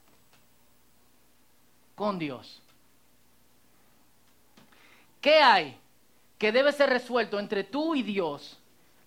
Con 1.97 2.21
Dios. 2.21 2.63
¿Qué 5.21 5.41
hay 5.41 5.77
que 6.39 6.53
debe 6.53 6.71
ser 6.71 6.91
resuelto 6.91 7.41
entre 7.41 7.65
tú 7.65 7.97
y 7.97 8.05
Dios 8.05 8.59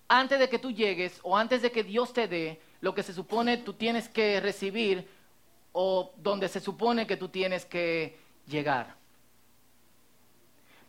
antes 0.08 0.38
de 0.38 0.50
que 0.50 0.58
tú 0.58 0.70
llegues 0.70 1.18
o 1.22 1.36
antes 1.36 1.62
de 1.62 1.72
que 1.72 1.82
Dios 1.82 2.12
te 2.12 2.28
dé 2.28 2.60
lo 2.80 2.94
que 2.94 3.02
se 3.02 3.14
supone 3.14 3.56
tú 3.58 3.72
tienes 3.72 4.08
que 4.08 4.40
recibir 4.40 5.08
o 5.72 6.12
donde 6.16 6.48
se 6.48 6.60
supone 6.60 7.06
que 7.06 7.16
tú 7.16 7.28
tienes 7.28 7.64
que 7.64 8.18
llegar? 8.46 8.96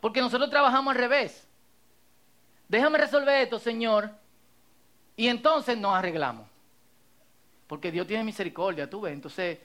Porque 0.02 0.20
nosotros 0.20 0.50
trabajamos 0.50 0.92
al 0.92 1.00
revés. 1.00 1.48
Déjame 2.68 2.98
resolver 2.98 3.42
esto, 3.42 3.60
Señor, 3.60 4.10
y 5.16 5.28
entonces 5.28 5.78
nos 5.78 5.94
arreglamos. 5.94 6.48
Porque 7.68 7.92
Dios 7.92 8.08
tiene 8.08 8.24
misericordia, 8.24 8.90
tú 8.90 9.02
ves. 9.02 9.14
Entonces, 9.14 9.60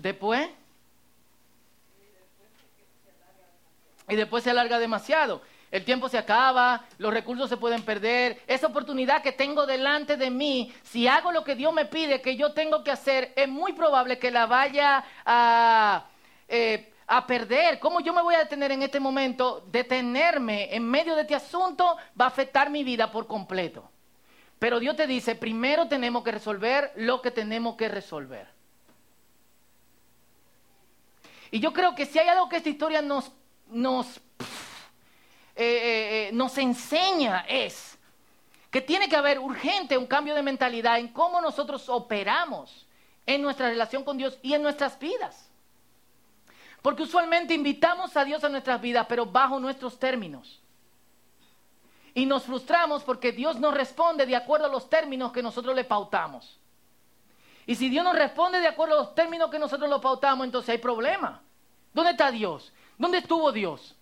después... 0.00 0.48
Y 4.10 4.16
después 4.16 4.44
se 4.44 4.50
alarga 4.50 4.78
demasiado. 4.78 5.40
El 5.70 5.84
tiempo 5.84 6.08
se 6.08 6.18
acaba, 6.18 6.84
los 6.98 7.14
recursos 7.14 7.48
se 7.48 7.56
pueden 7.56 7.82
perder. 7.82 8.42
Esa 8.46 8.66
oportunidad 8.66 9.22
que 9.22 9.32
tengo 9.32 9.66
delante 9.66 10.16
de 10.16 10.28
mí, 10.28 10.74
si 10.82 11.06
hago 11.06 11.30
lo 11.30 11.44
que 11.44 11.54
Dios 11.54 11.72
me 11.72 11.86
pide 11.86 12.20
que 12.20 12.36
yo 12.36 12.52
tengo 12.52 12.82
que 12.82 12.90
hacer, 12.90 13.32
es 13.36 13.48
muy 13.48 13.72
probable 13.72 14.18
que 14.18 14.32
la 14.32 14.46
vaya 14.46 15.04
a, 15.24 16.06
eh, 16.48 16.92
a 17.06 17.24
perder. 17.24 17.78
¿Cómo 17.78 18.00
yo 18.00 18.12
me 18.12 18.22
voy 18.22 18.34
a 18.34 18.40
detener 18.40 18.72
en 18.72 18.82
este 18.82 18.98
momento? 18.98 19.64
Detenerme 19.70 20.74
en 20.74 20.84
medio 20.84 21.14
de 21.14 21.22
este 21.22 21.36
asunto 21.36 21.96
va 22.20 22.24
a 22.24 22.28
afectar 22.28 22.68
mi 22.68 22.82
vida 22.82 23.12
por 23.12 23.28
completo. 23.28 23.88
Pero 24.58 24.80
Dios 24.80 24.96
te 24.96 25.06
dice, 25.06 25.36
primero 25.36 25.86
tenemos 25.86 26.24
que 26.24 26.32
resolver 26.32 26.92
lo 26.96 27.22
que 27.22 27.30
tenemos 27.30 27.76
que 27.76 27.88
resolver. 27.88 28.48
Y 31.52 31.60
yo 31.60 31.72
creo 31.72 31.94
que 31.94 32.06
si 32.06 32.18
hay 32.18 32.28
algo 32.28 32.48
que 32.48 32.56
esta 32.56 32.68
historia 32.68 33.02
nos, 33.02 33.32
nos, 33.70 34.16
eh, 34.16 34.22
eh, 35.56 36.28
eh, 36.28 36.30
nos 36.32 36.56
enseña 36.58 37.44
es 37.48 37.98
que 38.70 38.80
tiene 38.80 39.08
que 39.08 39.16
haber 39.16 39.38
urgente 39.38 39.98
un 39.98 40.06
cambio 40.06 40.34
de 40.34 40.42
mentalidad 40.42 40.98
en 40.98 41.08
cómo 41.08 41.40
nosotros 41.40 41.88
operamos 41.88 42.86
en 43.26 43.42
nuestra 43.42 43.68
relación 43.68 44.04
con 44.04 44.16
Dios 44.16 44.38
y 44.42 44.54
en 44.54 44.62
nuestras 44.62 44.98
vidas. 44.98 45.50
Porque 46.82 47.02
usualmente 47.02 47.52
invitamos 47.52 48.16
a 48.16 48.24
Dios 48.24 48.42
a 48.44 48.48
nuestras 48.48 48.80
vidas, 48.80 49.06
pero 49.08 49.26
bajo 49.26 49.60
nuestros 49.60 49.98
términos. 49.98 50.60
Y 52.14 52.26
nos 52.26 52.44
frustramos 52.44 53.02
porque 53.02 53.32
Dios 53.32 53.58
no 53.58 53.70
responde 53.70 54.26
de 54.26 54.36
acuerdo 54.36 54.66
a 54.66 54.70
los 54.70 54.88
términos 54.88 55.32
que 55.32 55.42
nosotros 55.42 55.74
le 55.74 55.84
pautamos. 55.84 56.58
Y 57.66 57.74
si 57.74 57.88
Dios 57.88 58.02
no 58.04 58.12
responde 58.12 58.60
de 58.60 58.66
acuerdo 58.66 58.94
a 58.94 59.02
los 59.02 59.14
términos 59.14 59.50
que 59.50 59.58
nosotros 59.58 59.88
le 59.88 59.98
pautamos, 59.98 60.44
entonces 60.44 60.70
hay 60.70 60.78
problema. 60.78 61.42
¿Dónde 61.92 62.12
está 62.12 62.30
Dios? 62.30 62.72
¿Dónde 63.00 63.16
estuvo 63.16 63.50
Dios? 63.50 63.96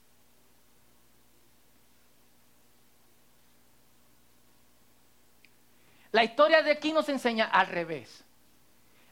La 6.11 6.25
historia 6.25 6.63
de 6.63 6.73
aquí 6.73 6.93
nos 6.93 7.09
enseña 7.09 7.45
al 7.45 7.69
revés. 7.69 8.25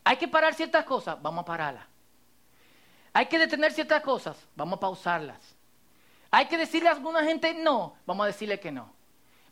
Hay 0.03 0.17
que 0.17 0.27
parar 0.27 0.55
ciertas 0.55 0.85
cosas, 0.85 1.23
vamos 1.23 1.43
a 1.43 1.45
pararlas. 1.45 1.87
Hay 3.13 3.27
que 3.27 3.39
detener 3.39 3.73
ciertas 3.73 4.03
cosas, 4.03 4.37
vamos 4.57 4.79
a 4.79 4.81
pausarlas. 4.81 5.55
Hay 6.33 6.47
que 6.47 6.59
decirle 6.59 6.89
a 6.89 6.93
alguna 6.93 7.23
gente 7.23 7.55
no, 7.55 7.95
vamos 8.07 8.25
a 8.25 8.27
decirle 8.27 8.59
que 8.59 8.73
no. 8.73 8.93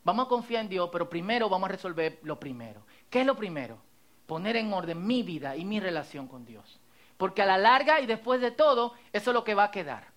Vamos 0.03 0.25
a 0.25 0.29
confiar 0.29 0.63
en 0.63 0.69
Dios, 0.69 0.89
pero 0.91 1.07
primero 1.07 1.47
vamos 1.47 1.69
a 1.69 1.71
resolver 1.71 2.19
lo 2.23 2.37
primero. 2.37 2.85
¿Qué 3.09 3.21
es 3.21 3.25
lo 3.25 3.37
primero? 3.37 3.77
Poner 4.25 4.57
en 4.57 4.73
orden 4.73 5.07
mi 5.07 5.23
vida 5.23 5.55
y 5.55 5.63
mi 5.63 5.79
relación 5.79 6.27
con 6.27 6.43
Dios. 6.43 6.77
Porque 7.15 7.41
a 7.41 7.45
la 7.45 7.57
larga 7.57 8.01
y 8.01 8.05
después 8.05 8.41
de 8.41 8.51
todo, 8.51 8.95
eso 9.13 9.31
es 9.31 9.33
lo 9.33 9.45
que 9.45 9.55
va 9.55 9.63
a 9.63 9.71
quedar. 9.71 10.14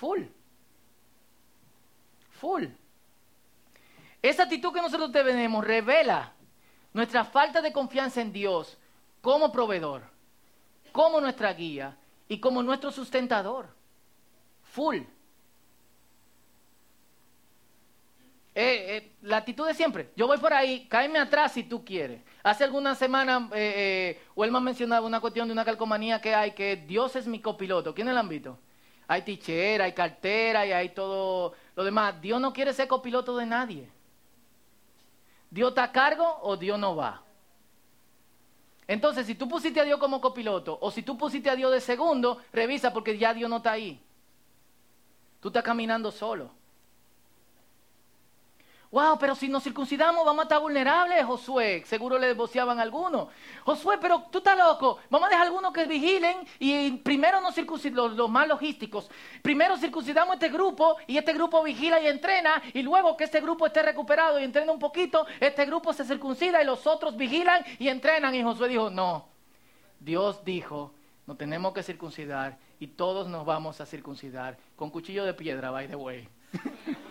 Full. 0.00 0.22
Full. 2.40 2.64
Esa 4.22 4.44
actitud 4.44 4.72
que 4.72 4.80
nosotros 4.80 5.12
tenemos 5.12 5.62
revela 5.62 6.32
nuestra 6.94 7.22
falta 7.22 7.60
de 7.60 7.70
confianza 7.70 8.22
en 8.22 8.32
Dios 8.32 8.78
como 9.20 9.52
proveedor, 9.52 10.04
como 10.90 11.20
nuestra 11.20 11.52
guía 11.52 11.98
y 12.28 12.40
como 12.40 12.62
nuestro 12.62 12.90
sustentador. 12.90 13.68
full. 14.72 14.96
Eh, 18.54 18.96
eh, 18.96 19.12
la 19.20 19.36
actitud 19.36 19.66
de 19.66 19.74
siempre. 19.74 20.12
Yo 20.16 20.26
voy 20.26 20.38
por 20.38 20.54
ahí, 20.54 20.86
cáeme 20.88 21.18
atrás 21.18 21.52
si 21.52 21.64
tú 21.64 21.84
quieres. 21.84 22.22
Hace 22.42 22.64
algunas 22.64 22.96
semanas, 22.96 23.52
eh, 23.52 24.16
eh, 24.16 24.22
Huelma 24.34 24.60
mencionaba 24.60 25.06
una 25.06 25.20
cuestión 25.20 25.46
de 25.46 25.52
una 25.52 25.64
calcomanía 25.64 26.22
que 26.22 26.34
hay, 26.34 26.52
que 26.52 26.76
Dios 26.76 27.16
es 27.16 27.26
mi 27.26 27.40
copiloto. 27.40 27.94
¿Quién 27.94 28.08
es 28.08 28.12
el 28.12 28.18
ámbito? 28.18 28.58
Hay 29.10 29.22
tichera, 29.22 29.86
hay 29.86 29.92
cartera 29.92 30.64
y 30.64 30.70
hay 30.70 30.90
todo 30.90 31.54
lo 31.74 31.82
demás. 31.82 32.20
Dios 32.20 32.40
no 32.40 32.52
quiere 32.52 32.72
ser 32.72 32.86
copiloto 32.86 33.36
de 33.36 33.44
nadie. 33.44 33.90
¿Dios 35.50 35.70
está 35.70 35.82
a 35.82 35.90
cargo 35.90 36.38
o 36.42 36.56
Dios 36.56 36.78
no 36.78 36.94
va? 36.94 37.20
Entonces, 38.86 39.26
si 39.26 39.34
tú 39.34 39.48
pusiste 39.48 39.80
a 39.80 39.84
Dios 39.84 39.98
como 39.98 40.20
copiloto 40.20 40.78
o 40.80 40.92
si 40.92 41.02
tú 41.02 41.18
pusiste 41.18 41.50
a 41.50 41.56
Dios 41.56 41.72
de 41.72 41.80
segundo, 41.80 42.38
revisa 42.52 42.92
porque 42.92 43.18
ya 43.18 43.34
Dios 43.34 43.50
no 43.50 43.56
está 43.56 43.72
ahí. 43.72 44.00
Tú 45.40 45.48
estás 45.48 45.64
caminando 45.64 46.12
solo. 46.12 46.52
Wow, 48.92 49.18
pero 49.20 49.36
si 49.36 49.48
nos 49.48 49.62
circuncidamos 49.62 50.26
vamos 50.26 50.40
a 50.40 50.42
estar 50.44 50.60
vulnerables, 50.60 51.24
Josué. 51.24 51.84
Seguro 51.86 52.18
le 52.18 52.34
voceaban 52.34 52.80
algunos. 52.80 53.28
Josué, 53.64 53.98
pero 54.00 54.24
tú 54.32 54.38
estás 54.38 54.58
loco. 54.58 54.98
Vamos 55.08 55.28
a 55.28 55.30
dejar 55.30 55.46
algunos 55.46 55.72
que 55.72 55.84
vigilen 55.84 56.38
y 56.58 56.90
primero 56.98 57.40
nos 57.40 57.54
circuncidamos, 57.54 58.16
los, 58.16 58.28
más 58.28 58.48
logísticos. 58.48 59.08
Primero 59.42 59.76
circuncidamos 59.76 60.34
este 60.34 60.48
grupo 60.48 60.96
y 61.06 61.18
este 61.18 61.32
grupo 61.32 61.62
vigila 61.62 62.00
y 62.00 62.08
entrena. 62.08 62.60
Y 62.74 62.82
luego 62.82 63.16
que 63.16 63.24
este 63.24 63.40
grupo 63.40 63.64
esté 63.64 63.80
recuperado 63.80 64.40
y 64.40 64.42
entrena 64.42 64.72
un 64.72 64.80
poquito, 64.80 65.24
este 65.38 65.66
grupo 65.66 65.92
se 65.92 66.04
circuncida 66.04 66.60
y 66.60 66.66
los 66.66 66.84
otros 66.88 67.16
vigilan 67.16 67.64
y 67.78 67.88
entrenan. 67.88 68.34
Y 68.34 68.42
Josué 68.42 68.68
dijo, 68.68 68.90
no. 68.90 69.28
Dios 70.00 70.44
dijo, 70.44 70.94
no 71.28 71.36
tenemos 71.36 71.72
que 71.74 71.84
circuncidar 71.84 72.58
y 72.80 72.88
todos 72.88 73.28
nos 73.28 73.46
vamos 73.46 73.80
a 73.80 73.86
circuncidar 73.86 74.58
con 74.74 74.90
cuchillo 74.90 75.24
de 75.24 75.34
piedra, 75.34 75.70
by 75.70 75.86
the 75.86 75.94
way. 75.94 76.28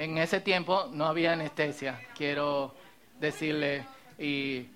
en 0.00 0.16
ese 0.16 0.40
tiempo 0.40 0.86
no 0.92 1.04
había 1.04 1.34
anestesia, 1.34 2.00
quiero 2.16 2.74
decirle. 3.18 3.84
Y, 4.18 4.66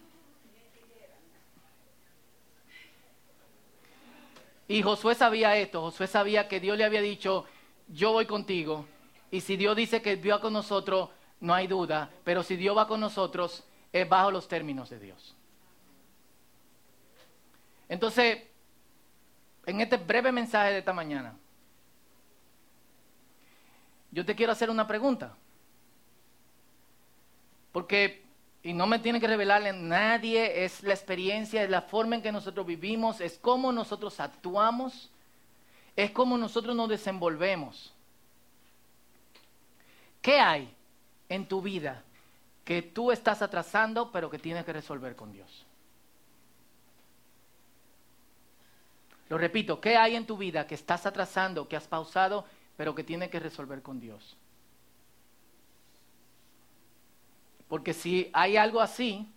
Josué 4.83 5.15
sabía 5.15 5.57
esto, 5.57 5.81
Josué 5.81 6.09
sabía 6.09 6.47
que 6.47 6.61
Dios 6.61 6.77
le 6.77 6.85
había 6.85 7.01
dicho, 7.01 7.47
yo 7.89 8.13
voy 8.13 8.27
contigo. 8.27 8.87
Y 9.31 9.41
si 9.41 9.57
Dios 9.57 9.75
dice 9.75 10.03
que 10.03 10.17
Dios 10.17 10.37
va 10.37 10.43
con 10.43 10.53
nosotros, 10.53 11.09
no 11.41 11.55
hay 11.55 11.69
duda, 11.69 12.11
pero 12.23 12.43
si 12.43 12.57
Dios 12.57 12.77
va 12.77 12.87
con 12.87 13.01
nosotros, 13.01 13.65
es 13.93 14.07
bajo 14.07 14.31
los 14.31 14.47
términos 14.47 14.91
de 14.91 14.99
Dios. 14.99 15.35
Entonces, 17.89 18.43
en 19.65 19.81
este 19.81 19.97
breve 19.97 20.33
mensaje 20.33 20.73
de 20.73 20.79
esta 20.81 20.93
mañana, 20.93 21.35
yo 24.14 24.24
te 24.24 24.37
quiero 24.37 24.53
hacer 24.53 24.70
una 24.70 24.87
pregunta. 24.87 25.35
Porque, 27.72 28.22
y 28.62 28.72
no 28.72 28.87
me 28.87 29.00
tiene 29.00 29.18
que 29.18 29.27
revelarle 29.27 29.72
nadie, 29.72 30.64
es 30.64 30.85
la 30.85 30.94
experiencia, 30.94 31.64
es 31.64 31.68
la 31.68 31.83
forma 31.83 32.14
en 32.14 32.22
que 32.22 32.31
nosotros 32.31 32.64
vivimos, 32.64 33.20
es 33.20 33.37
cómo 33.38 33.72
nosotros 33.72 34.20
actuamos, 34.20 35.11
es 35.96 36.12
cómo 36.12 36.38
nosotros 36.38 36.77
nos 36.77 36.88
desenvolvemos. 36.88 37.92
¿Qué 40.22 40.38
hay 40.38 40.72
en 41.29 41.48
tu 41.48 41.61
vida 41.61 42.05
que 42.64 42.83
tú 42.83 43.11
estás 43.11 43.42
atrasando, 43.42 44.12
pero 44.12 44.31
que 44.31 44.38
tienes 44.38 44.64
que 44.64 44.72
resolver 44.72 45.16
con 45.16 45.33
Dios? 45.33 45.66
Lo 49.29 49.38
repito, 49.38 49.81
¿qué 49.81 49.96
hay 49.96 50.14
en 50.14 50.24
tu 50.24 50.37
vida 50.37 50.68
que 50.68 50.77
estás 50.77 51.05
atrasando, 51.05 51.66
que 51.66 51.74
has 51.74 51.88
pausado 51.88 52.44
pero 52.77 52.95
que 52.95 53.05
tiene 53.05 53.31
que 53.31 53.41
resolver 53.41 53.83
con 53.83 54.01
Dios. 54.01 54.37
Porque 57.69 57.95
si 57.95 58.31
hay 58.33 58.57
algo 58.57 58.81
así, 58.81 59.29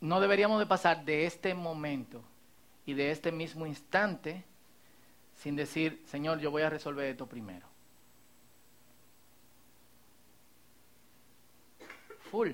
no 0.00 0.20
deberíamos 0.20 0.58
de 0.58 0.66
pasar 0.66 1.04
de 1.04 1.26
este 1.26 1.54
momento 1.54 2.22
y 2.86 2.94
de 2.94 3.10
este 3.10 3.32
mismo 3.32 3.66
instante 3.66 4.44
sin 5.36 5.54
decir, 5.56 6.02
Señor, 6.06 6.40
yo 6.40 6.50
voy 6.50 6.62
a 6.62 6.70
resolver 6.70 7.06
esto 7.06 7.26
primero. 7.26 7.66
Full. 12.30 12.50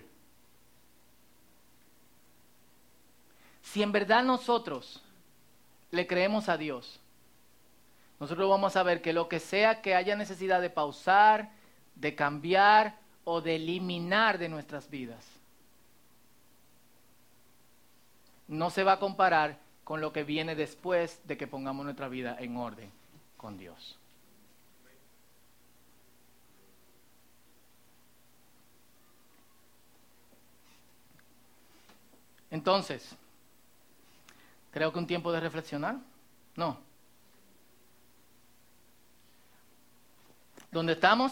Si 3.63 3.83
en 3.83 3.91
verdad 3.91 4.23
nosotros 4.23 5.03
le 5.91 6.07
creemos 6.07 6.49
a 6.49 6.57
Dios, 6.57 7.01
nosotros 8.25 8.49
vamos 8.49 8.75
a 8.75 8.83
ver 8.83 9.03
que 9.03 9.13
lo 9.13 9.29
que 9.29 9.39
sea 9.39 9.83
que 9.83 9.95
haya 9.95 10.17
necesidad 10.17 10.63
de 10.63 10.71
pausar, 10.71 11.51
de 11.95 12.15
cambiar 12.15 12.99
o 13.25 13.43
de 13.43 13.57
eliminar 13.57 14.39
de 14.39 14.49
nuestras 14.49 14.89
vidas, 14.89 15.27
no 18.49 18.71
se 18.71 18.83
va 18.83 18.93
a 18.93 18.99
comparar 18.99 19.59
con 19.85 20.01
lo 20.01 20.15
que 20.15 20.25
viene 20.25 20.55
después 20.55 21.21
de 21.25 21.37
que 21.37 21.47
pongamos 21.47 21.85
nuestra 21.85 22.09
vida 22.09 22.35
en 22.41 22.57
orden 22.57 22.91
con 23.37 23.59
Dios. 23.59 23.99
Entonces, 32.51 33.15
creo 34.71 34.95
que 34.95 34.99
un 34.99 35.07
tiempo 35.07 35.31
de 35.31 35.41
reflexionar. 35.41 35.99
No. 36.57 36.94
¿Dónde 40.75 40.95
estamos? 40.95 41.31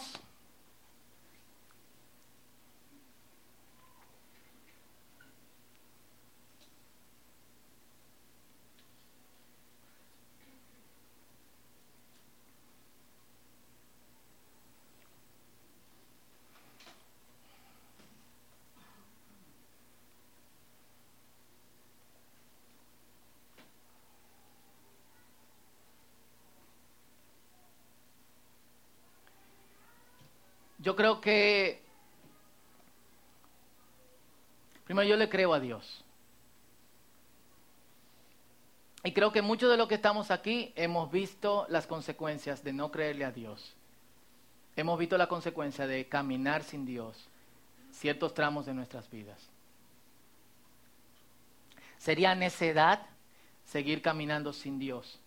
Yo 30.83 30.97
creo 30.97 31.21
que, 31.21 31.81
primero 34.83 35.07
yo 35.07 35.15
le 35.15 35.29
creo 35.29 35.53
a 35.53 35.61
Dios. 35.61 36.03
Y 39.05 39.13
creo 39.13 39.31
que 39.31 39.41
muchos 39.41 39.71
de 39.71 39.77
los 39.77 39.87
que 39.87 39.95
estamos 39.95 40.29
aquí 40.29 40.73
hemos 40.75 41.09
visto 41.09 41.65
las 41.69 41.87
consecuencias 41.87 42.65
de 42.65 42.73
no 42.73 42.91
creerle 42.91 43.23
a 43.23 43.31
Dios. 43.31 43.73
Hemos 44.75 44.99
visto 44.99 45.17
la 45.17 45.27
consecuencia 45.27 45.87
de 45.87 46.09
caminar 46.09 46.63
sin 46.63 46.85
Dios 46.85 47.29
ciertos 47.91 48.33
tramos 48.33 48.65
de 48.65 48.73
nuestras 48.73 49.09
vidas. 49.09 49.39
Sería 51.97 52.35
necedad 52.35 53.05
seguir 53.63 54.01
caminando 54.01 54.51
sin 54.51 54.79
Dios. 54.79 55.17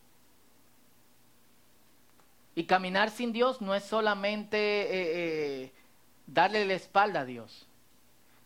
Y 2.56 2.64
caminar 2.64 3.10
sin 3.10 3.32
Dios 3.34 3.60
no 3.60 3.74
es 3.74 3.84
solamente 3.84 4.56
eh, 4.56 4.88
eh, 4.90 5.72
darle 6.26 6.64
la 6.64 6.72
espalda 6.72 7.20
a 7.20 7.24
Dios. 7.26 7.66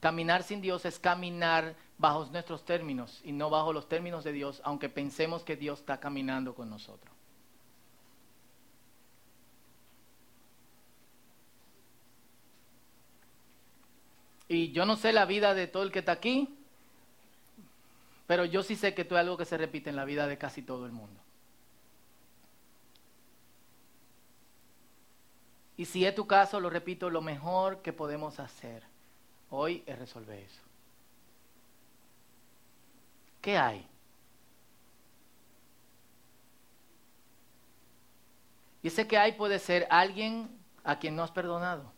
Caminar 0.01 0.43
sin 0.43 0.61
Dios 0.61 0.85
es 0.85 0.99
caminar 0.99 1.77
bajo 1.97 2.27
nuestros 2.27 2.65
términos 2.65 3.21
y 3.23 3.31
no 3.31 3.51
bajo 3.51 3.73
los 3.73 3.89
términos 3.89 4.25
de 4.25 4.33
Dios, 4.33 4.61
aunque 4.65 4.89
pensemos 4.89 5.45
que 5.45 5.55
Dios 5.55 5.79
está 5.79 6.01
caminando 6.01 6.57
con 6.57 6.69
nosotros. 6.69 7.15
Y 14.49 14.73
yo 14.73 14.87
no 14.87 14.97
sé 14.97 15.13
la 15.13 15.25
vida 15.25 15.55
de 15.55 15.69
todo 15.69 15.85
el 15.85 15.93
que 15.93 16.01
está 16.01 16.11
aquí, 16.11 16.53
pero 18.27 18.45
yo 18.45 18.65
sí 18.65 18.75
sé 18.75 18.93
que 18.93 19.03
esto 19.03 19.15
es 19.15 19.21
algo 19.21 19.37
que 19.37 19.45
se 19.45 19.57
repite 19.57 19.89
en 19.89 19.95
la 19.95 20.05
vida 20.05 20.27
de 20.27 20.37
casi 20.37 20.63
todo 20.63 20.85
el 20.87 20.91
mundo. 20.91 21.21
Y 25.81 25.87
si 25.87 26.05
es 26.05 26.15
tu 26.15 26.27
caso, 26.27 26.61
lo 26.61 26.69
repito, 26.69 27.09
lo 27.09 27.23
mejor 27.23 27.81
que 27.81 27.95
podemos 27.95 28.39
hacer 28.39 28.83
hoy 29.49 29.83
es 29.87 29.99
resolver 29.99 30.39
eso. 30.39 30.61
¿Qué 33.41 33.57
hay? 33.57 33.89
Y 38.83 38.89
ese 38.89 39.07
que 39.07 39.17
hay 39.17 39.33
puede 39.33 39.59
ser 39.59 39.87
alguien 39.89 40.51
a 40.85 40.99
quien 40.99 41.17
no 41.17 41.23
has 41.23 41.31
perdonado. 41.31 41.91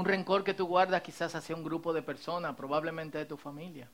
Un 0.00 0.06
rencor 0.06 0.44
que 0.44 0.54
tú 0.54 0.66
guardas 0.66 1.02
quizás 1.02 1.34
hacia 1.34 1.54
un 1.54 1.62
grupo 1.62 1.92
de 1.92 2.00
personas, 2.00 2.56
probablemente 2.56 3.18
de 3.18 3.26
tu 3.26 3.36
familia. 3.36 3.86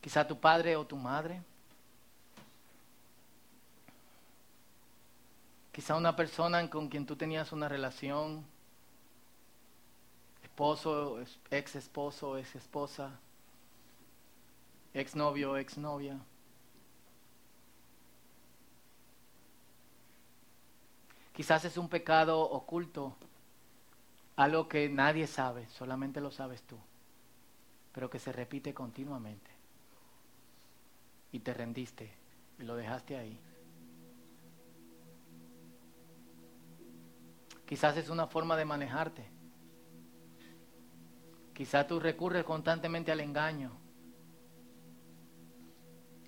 Quizá 0.00 0.26
tu 0.26 0.36
padre 0.36 0.74
o 0.74 0.84
tu 0.84 0.96
madre. 0.96 1.40
Quizá 5.70 5.94
una 5.94 6.16
persona 6.16 6.68
con 6.68 6.88
quien 6.88 7.06
tú 7.06 7.14
tenías 7.14 7.52
una 7.52 7.68
relación, 7.68 8.44
esposo, 10.42 11.20
ex 11.52 11.76
esposo, 11.76 12.36
ex 12.36 12.56
esposa, 12.56 13.16
ex 14.92 15.14
novio, 15.14 15.56
ex 15.56 15.78
novia. 15.78 16.18
Quizás 21.34 21.64
es 21.64 21.76
un 21.76 21.88
pecado 21.88 22.40
oculto, 22.40 23.16
algo 24.36 24.68
que 24.68 24.88
nadie 24.88 25.26
sabe, 25.26 25.68
solamente 25.68 26.20
lo 26.20 26.30
sabes 26.30 26.62
tú, 26.62 26.78
pero 27.92 28.08
que 28.08 28.20
se 28.20 28.30
repite 28.32 28.72
continuamente. 28.72 29.50
Y 31.32 31.40
te 31.40 31.52
rendiste 31.52 32.14
y 32.60 32.62
lo 32.62 32.76
dejaste 32.76 33.16
ahí. 33.16 33.40
Quizás 37.66 37.96
es 37.96 38.08
una 38.10 38.28
forma 38.28 38.56
de 38.56 38.64
manejarte. 38.64 39.26
Quizás 41.52 41.88
tú 41.88 41.98
recurres 41.98 42.44
constantemente 42.44 43.10
al 43.10 43.18
engaño 43.18 43.72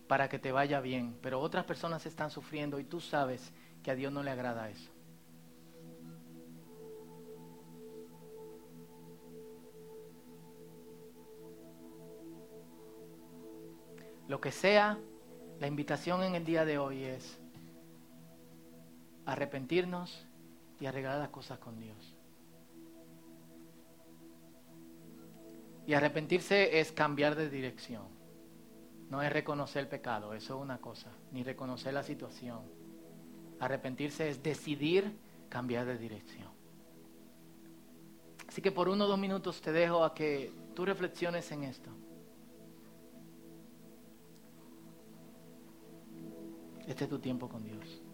para 0.08 0.28
que 0.28 0.40
te 0.40 0.50
vaya 0.50 0.80
bien, 0.80 1.16
pero 1.22 1.40
otras 1.40 1.64
personas 1.64 2.06
están 2.06 2.32
sufriendo 2.32 2.80
y 2.80 2.84
tú 2.84 3.00
sabes 3.00 3.52
que 3.84 3.92
a 3.92 3.94
Dios 3.94 4.12
no 4.12 4.24
le 4.24 4.32
agrada 4.32 4.68
eso. 4.68 4.95
Lo 14.28 14.40
que 14.40 14.50
sea, 14.50 14.98
la 15.60 15.66
invitación 15.66 16.22
en 16.22 16.34
el 16.34 16.44
día 16.44 16.64
de 16.64 16.78
hoy 16.78 17.04
es 17.04 17.38
arrepentirnos 19.24 20.26
y 20.80 20.86
arreglar 20.86 21.18
las 21.18 21.28
cosas 21.28 21.58
con 21.58 21.78
Dios. 21.78 22.16
Y 25.86 25.94
arrepentirse 25.94 26.80
es 26.80 26.90
cambiar 26.90 27.36
de 27.36 27.48
dirección. 27.48 28.02
No 29.08 29.22
es 29.22 29.32
reconocer 29.32 29.82
el 29.82 29.88
pecado, 29.88 30.34
eso 30.34 30.56
es 30.56 30.62
una 30.62 30.78
cosa, 30.78 31.10
ni 31.30 31.44
reconocer 31.44 31.94
la 31.94 32.02
situación. 32.02 32.62
Arrepentirse 33.60 34.28
es 34.28 34.42
decidir 34.42 35.16
cambiar 35.48 35.86
de 35.86 35.96
dirección. 35.96 36.48
Así 38.48 38.60
que 38.60 38.72
por 38.72 38.88
uno 38.88 39.04
o 39.04 39.08
dos 39.08 39.18
minutos 39.18 39.60
te 39.60 39.70
dejo 39.70 40.04
a 40.04 40.12
que 40.12 40.52
tú 40.74 40.84
reflexiones 40.84 41.50
en 41.52 41.62
esto. 41.62 41.90
Este 46.86 47.04
es 47.04 47.10
tu 47.10 47.18
tiempo 47.18 47.48
con 47.48 47.64
Dios. 47.64 48.05